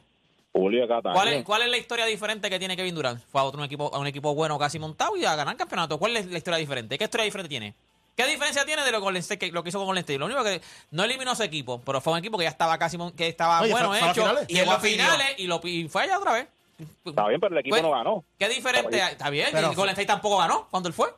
¿Cuál 0.56 1.28
es, 1.28 1.44
¿Cuál 1.44 1.62
es 1.62 1.68
la 1.68 1.76
historia 1.76 2.06
diferente 2.06 2.48
que 2.48 2.58
tiene 2.58 2.76
Kevin 2.76 2.94
Durant? 2.94 3.20
Fue 3.30 3.40
a 3.40 3.44
otro 3.44 3.62
equipo, 3.64 3.94
a 3.94 3.98
un 3.98 4.06
equipo 4.06 4.34
bueno 4.34 4.58
casi 4.58 4.78
montado 4.78 5.16
y 5.16 5.24
a 5.24 5.34
ganar 5.36 5.56
campeonato. 5.56 5.98
¿Cuál 5.98 6.16
es 6.16 6.26
la 6.26 6.38
historia 6.38 6.58
diferente? 6.58 6.96
¿Qué 6.98 7.04
historia 7.04 7.24
diferente 7.24 7.48
tiene? 7.48 7.74
¿Qué 8.16 8.26
diferencia 8.26 8.64
tiene 8.64 8.82
de 8.82 8.90
lo, 8.92 9.00
Golden 9.02 9.20
State 9.20 9.38
que, 9.38 9.52
lo 9.52 9.62
que 9.62 9.68
hizo 9.68 9.78
con 9.78 9.86
Golden 9.86 10.00
State? 10.00 10.18
Lo 10.18 10.24
único 10.24 10.42
que 10.42 10.62
no 10.90 11.04
eliminó 11.04 11.30
a 11.30 11.34
ese 11.34 11.44
equipo, 11.44 11.82
pero 11.84 12.00
fue 12.00 12.14
un 12.14 12.18
equipo 12.20 12.38
que 12.38 12.44
ya 12.44 12.50
estaba 12.50 12.78
casi 12.78 12.96
que 13.14 13.28
estaba 13.28 13.60
Oye, 13.60 13.72
bueno 13.72 13.94
hecho 13.94 14.14
finales. 14.14 14.46
y 14.48 14.54
llegó 14.54 14.72
a 14.72 14.80
finales 14.80 15.34
y, 15.36 15.46
lo, 15.46 15.60
y 15.64 15.86
fue 15.88 16.02
allá 16.04 16.18
otra 16.18 16.32
vez. 16.32 16.48
Está 17.04 17.28
bien, 17.28 17.40
pero 17.40 17.54
el 17.54 17.60
equipo 17.60 17.74
Pues, 17.74 17.82
no 17.82 17.90
ganó. 17.90 18.24
¿Qué 18.38 18.48
diferente? 18.48 19.02
hay? 19.02 19.12
Está 19.12 19.28
bien, 19.28 19.48
Pero 19.52 19.70
y 19.72 19.74
Golden 19.74 19.92
State 19.92 20.06
tampoco 20.06 20.38
ganó 20.38 20.66
cuando 20.70 20.88
él 20.88 20.94
fue. 20.94 21.08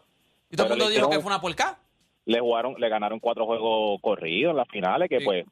Y 0.51 0.57
todo 0.57 0.67
el 0.67 0.73
mundo 0.73 0.89
dijo 0.89 1.09
que 1.09 1.21
fue 1.21 1.27
una 1.27 1.41
porca. 1.41 1.79
Le 2.25 2.41
jugaron, 2.41 2.75
le 2.79 2.89
ganaron 2.89 3.21
cuatro 3.21 3.47
juegos 3.47 4.01
corridos 4.03 4.51
en 4.51 4.57
las 4.57 4.69
finales, 4.69 5.09
que 5.09 5.21
Sí. 5.21 5.25
pues 5.25 5.47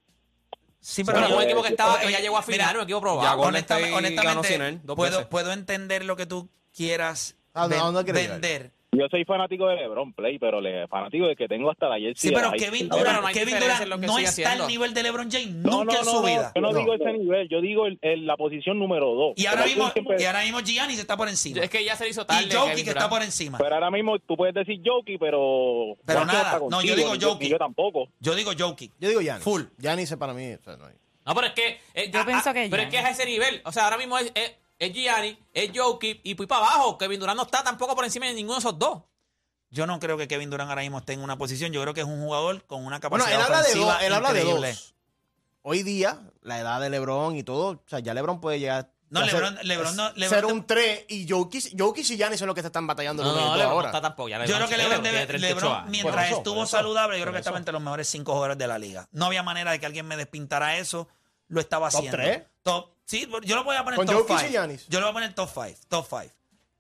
Sí, 0.89 1.03
Pero 1.03 1.29
yo- 1.29 1.37
un 1.37 1.43
equipo 1.43 1.63
que 1.63 1.71
estaba, 1.71 1.99
que 1.99 2.13
ya 2.13 2.21
llegó 2.21 2.39
a 2.39 2.45
mira, 2.47 2.67
final, 2.69 2.77
un 2.77 2.83
equipo 2.85 3.01
probado. 3.01 3.41
Honestamente, 3.41 3.93
honestamente, 3.93 4.49
sin 4.49 4.63
él 4.63 4.81
dos 4.85 4.95
puedo, 4.95 5.29
puedo 5.29 5.51
entender 5.53 6.05
lo 6.05 6.15
que 6.15 6.27
tú 6.27 6.49
quieras 6.73 7.35
¿A 7.55 7.63
dónde- 7.63 7.75
ven- 7.75 7.83
a 7.83 7.87
dónde 7.87 8.05
quieres 8.05 8.23
llegar? 8.23 8.41
vender. 8.41 8.73
Yo 8.93 9.07
soy 9.11 9.25
fanático 9.25 9.69
de 9.69 9.77
LeBron 9.77 10.13
Play, 10.15 10.39
pero 10.39 10.61
le 10.61 10.87
fanático 10.89 11.27
de 11.27 11.37
que 11.37 11.49
tengo 11.49 11.71
hasta 11.71 11.89
la 11.89 11.97
jersey. 11.99 12.31
Sí, 12.31 12.35
pero 12.35 12.51
Kevin. 12.53 12.89
Durant, 12.89 13.21
no 13.23 13.29
Kevin 13.29 13.59
Durant 13.59 13.81
que 13.81 14.07
no 14.07 14.19
está 14.19 14.29
haciendo. 14.31 14.65
al 14.65 14.69
nivel 14.71 14.95
de 14.95 15.03
LeBron 15.03 15.31
James 15.31 15.49
No, 15.57 15.71
nunca 15.85 15.93
no, 15.95 15.99
en 15.99 16.05
su 16.05 16.13
no, 16.13 16.23
vida. 16.23 16.53
Yo 16.55 16.61
no, 16.63 16.73
No. 16.73 16.79
digo 16.79 16.95
ese 16.95 17.13
nivel, 17.13 17.49
yo 17.49 17.61
digo 17.61 17.87
el, 17.87 17.99
el- 18.03 18.27
la 18.27 18.37
posición 18.37 18.79
número 18.79 19.07
dos. 19.15 19.33
Y 19.37 19.47
ahora 19.47 19.65
mismo, 19.67 19.91
siempre- 19.91 20.17
y 20.21 20.25
ahora 20.25 20.43
mismo 20.43 20.61
Giannis 20.61 20.99
está 20.99 21.17
por 21.17 21.29
encima. 21.29 21.61
Es 21.63 21.71
que 21.71 21.85
ya 21.85 21.95
se 21.97 22.09
hizo 22.09 22.25
tarde. 22.25 22.47
y 22.49 22.53
Jokic 22.53 22.71
Kevin 22.77 22.89
está 22.89 23.09
por 23.09 23.23
encima. 23.23 23.59
Pero 23.59 23.75
ahora 23.75 23.91
mismo 23.91 24.19
tú 24.21 24.37
puedes 24.37 24.55
decir 24.55 24.81
Jokic, 24.85 25.19
pero... 25.21 25.97
Pero 26.07 26.25
nada, 26.25 26.61
no, 26.71 26.83
yo 26.83 26.97
digo 26.97 27.13
Jokic. 27.21 27.51
Yo 27.51 27.59
tampoco. 27.59 28.09
Yo 28.21 28.35
digo 28.35 28.53
Jokic. 28.59 28.93
Yo 28.99 29.09
digo 29.09 29.21
Giannis. 29.21 29.45
Full. 29.45 29.63
Giannis 29.79 30.11
es 30.11 30.17
para 30.17 30.33
mí... 30.33 30.53
o 30.55 30.63
sea, 30.63 30.77
no 30.77 30.87
hay- 30.87 30.95
No, 31.27 31.35
pero 31.35 31.49
es 31.49 31.53
que. 31.53 31.81
eh, 31.95 32.11
Yo 32.11 32.21
ah, 32.21 32.25
pienso 32.27 32.51
ah, 32.51 32.55
que 32.55 32.69
Pero 32.71 32.83
es 32.83 32.89
que 32.89 32.99
es 32.99 33.05
a 33.05 33.11
ese 33.11 33.27
nivel. 33.27 33.61
O 33.65 33.73
sea, 33.73 33.85
ahora 33.85 33.99
mismo 33.99 34.17
es, 34.17 34.31
es, 34.35 34.55
es 34.79 34.93
Gianni, 34.93 35.39
es 35.53 35.71
Jokic 35.75 36.21
y 36.25 36.35
pues 36.35 36.49
para 36.49 36.67
abajo. 36.67 36.99
Kevin 36.99 37.21
Durant 37.21 37.37
no 37.37 37.45
está 37.45 37.63
tampoco 37.65 37.95
por 37.95 38.05
encima 38.05 38.27
de 38.27 38.35
ninguno 38.35 38.55
de 38.55 38.61
esos 38.61 38.79
dos. 38.79 39.03
Yo 39.71 39.87
no 39.87 39.99
creo 39.99 40.17
que 40.17 40.29
Kevin 40.29 40.49
Durant 40.51 40.71
ahora 40.71 40.83
mismo 40.83 40.99
esté 40.99 41.13
en 41.15 41.21
una 41.23 41.37
posición. 41.37 41.73
Yo 41.73 41.83
creo 41.83 41.93
que 41.95 42.01
es 42.03 42.07
un 42.07 42.21
jugador 42.23 42.65
con 42.67 42.85
una 42.85 42.99
Bueno, 43.01 43.25
capacidad 43.25 43.35
él 43.35 43.43
habla 43.45 43.57
de 43.59 43.63
ofensiva 43.65 43.93
dos. 43.95 44.03
Él 44.03 44.13
habla 44.13 44.33
de 44.33 44.41
increíble. 44.41 44.69
dos. 44.71 44.95
Hoy 45.63 45.83
día, 45.83 46.21
la 46.43 46.61
edad 46.61 46.81
de 46.81 46.91
LeBron 46.91 47.35
y 47.37 47.43
todo, 47.43 47.71
o 47.71 47.83
sea, 47.89 47.99
ya 47.99 48.15
LeBron 48.15 48.41
puede 48.41 48.61
llegar... 48.61 48.93
No, 49.11 49.21
a 49.21 49.29
ser- 49.29 49.41
LeBron- 49.43 49.63
LeBron 49.63 49.97
no- 49.97 50.11
LeBron 50.15 50.29
ser 50.29 50.47
un 50.47 50.67
3 50.67 51.05
y 51.09 51.29
Jokic, 51.29 51.77
Jokic 51.79 52.09
y 52.11 52.17
Giannis 52.17 52.39
son 52.39 52.47
los 52.47 52.55
que 52.55 52.61
se 52.61 52.69
están 52.69 52.87
batallando 52.87 53.23
No, 53.25 53.31
no, 53.33 53.37
LeBron 53.57 53.59
no 53.59 53.71
ahora. 53.71 53.89
está 53.89 54.01
tampoco. 54.01 54.29
Ya 54.29 54.45
Yo 54.45 54.55
creo 54.57 54.69
que 54.69 54.77
LeBron, 54.77 55.03
debe- 55.03 55.27
38 55.27 55.55
LeBron, 55.67 55.91
mientras 55.91 56.27
eso, 56.29 56.37
estuvo 56.39 56.67
saludable, 56.67 57.17
yo 57.19 57.23
creo 57.25 57.33
que 57.33 57.39
estaba 57.41 57.59
entre 57.59 57.73
los 57.73 57.83
mejores 57.83 58.09
cinco 58.09 58.33
jugadores 58.33 58.59
de 58.59 58.67
la 58.69 58.79
liga. 58.79 59.09
No 59.13 59.27
había 59.27 59.43
manera 59.43 59.73
de 59.73 59.81
que 59.81 59.87
alguien 59.87 60.07
me 60.07 60.17
despintara 60.17 60.77
eso. 60.79 61.09
Lo 61.49 61.61
estaba 61.61 61.89
¿Top 61.91 61.99
haciendo. 61.99 62.17
tres? 62.19 62.43
Top, 62.63 62.91
sí, 63.05 63.29
yo 63.45 63.55
lo 63.57 63.65
voy 63.65 63.77
a 63.77 63.85
poner 63.85 63.97
¿Con 63.97 64.07
top 64.07 64.17
Jokic 64.27 64.37
y 64.37 64.39
5. 64.41 64.51
Giannis? 64.53 64.87
Yo 64.89 65.01
lo 65.01 65.07
voy 65.07 65.11
a 65.11 65.15
poner 65.15 65.35
top 65.35 65.49
5, 65.53 65.79
top 65.89 66.07
5. 66.09 66.33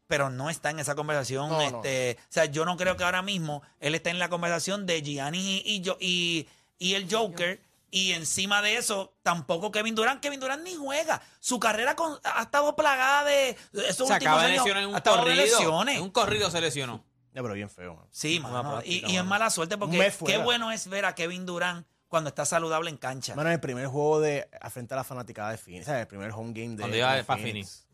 Pero 0.08 0.30
no 0.30 0.50
está 0.50 0.70
en 0.70 0.78
esa 0.78 0.94
conversación. 0.94 1.48
No, 1.48 1.58
no. 1.70 1.76
este, 1.78 2.16
O 2.20 2.26
sea, 2.32 2.44
yo 2.46 2.64
no 2.64 2.76
creo 2.76 2.96
que 2.96 3.04
ahora 3.04 3.22
mismo 3.22 3.62
él 3.80 3.94
esté 3.94 4.10
en 4.10 4.18
la 4.18 4.28
conversación 4.28 4.86
de 4.86 5.02
Giannis 5.02 5.42
y, 5.44 5.62
y, 5.64 5.80
yo- 5.80 5.96
y, 6.00 6.48
y 6.78 6.94
el 6.94 7.12
Joker. 7.12 7.60
Y 7.90 8.12
encima 8.12 8.62
de 8.62 8.76
eso, 8.76 9.14
tampoco 9.22 9.70
Kevin 9.72 9.94
Durant. 9.94 10.20
Kevin 10.20 10.38
Durant 10.40 10.62
ni 10.62 10.74
juega. 10.74 11.22
Su 11.40 11.58
carrera 11.58 11.94
con- 11.96 12.18
ha 12.24 12.42
estado 12.42 12.74
plagada 12.76 13.24
de 13.24 13.50
esos 13.72 13.72
Se 13.72 14.02
últimos 14.02 14.10
acaba 14.12 14.40
de 14.42 14.46
años. 14.52 14.64
lesionar 14.64 14.82
en 14.82 14.88
un 14.90 15.00
corrido. 15.00 15.34
lesiones. 15.42 15.96
En 15.96 16.02
un 16.02 16.10
corrido 16.10 16.50
se 16.50 16.60
lesionó. 16.60 17.04
Pero 17.32 17.52
bien 17.52 17.68
feo, 17.70 17.94
man. 17.94 18.06
Sí, 18.10 18.38
Una 18.38 18.48
mano. 18.50 18.70
práctica, 18.72 19.08
Y, 19.08 19.12
y 19.12 19.16
es 19.18 19.24
mala 19.24 19.50
suerte 19.50 19.76
porque 19.78 20.12
qué 20.26 20.38
bueno 20.38 20.72
es 20.72 20.88
ver 20.88 21.04
a 21.04 21.14
Kevin 21.14 21.46
Durant 21.46 21.86
cuando 22.08 22.28
está 22.28 22.44
saludable 22.44 22.90
en 22.90 22.96
cancha. 22.96 23.34
En 23.34 23.46
el 23.46 23.60
primer 23.60 23.86
juego 23.86 24.20
de 24.20 24.48
frente 24.70 24.94
a 24.94 24.96
la 24.98 25.04
fanaticada 25.04 25.50
de 25.50 25.58
Phoenix, 25.58 25.86
¿sabes? 25.86 26.02
El 26.02 26.06
primer 26.06 26.30
home 26.32 26.52
game 26.52 26.76
de, 26.76 26.82
Cuando 26.82 26.96
iba 26.96 27.14
de 27.14 27.24
para 27.24 27.42
Phoenix. 27.42 27.86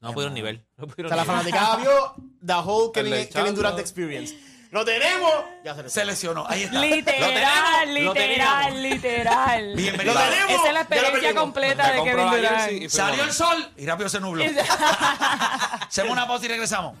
No 0.00 0.12
pudieron 0.12 0.34
nivel. 0.34 0.64
No 0.76 0.84
O 0.84 0.86
pudieron 0.88 1.08
sea, 1.08 1.16
la 1.16 1.22
nivel. 1.22 1.36
fanaticada 1.36 1.76
vio 1.76 2.14
the 2.44 2.52
whole 2.54 2.92
Kevin. 3.32 3.54
Durant 3.54 3.78
experience. 3.78 4.34
¡Lo 4.70 4.84
tenemos! 4.84 5.30
Ya 5.64 5.72
se 5.76 5.88
Se 5.88 6.04
lesionó. 6.04 6.44
lesionó. 6.44 6.46
Ahí 6.48 6.64
está. 6.64 6.80
Literal, 6.80 7.94
Lo 8.04 8.12
literal, 8.12 8.82
literal. 8.82 9.76
Bienvenido. 9.76 10.14
¡Lo 10.14 10.20
tenemos! 10.20 10.50
Esa 10.50 10.66
es 10.66 10.74
la 10.74 10.80
experiencia 10.80 11.34
completa 11.36 11.92
de 11.92 12.02
Kevin 12.02 12.26
la 12.26 12.36
Durant. 12.36 12.88
Salió 12.90 13.22
el 13.22 13.32
sol 13.32 13.70
y 13.76 13.86
rápido 13.86 14.08
se 14.08 14.18
nubló. 14.20 14.44
Hacemos 15.88 16.10
una 16.10 16.26
pausa 16.26 16.46
y 16.46 16.48
regresamos. 16.48 16.96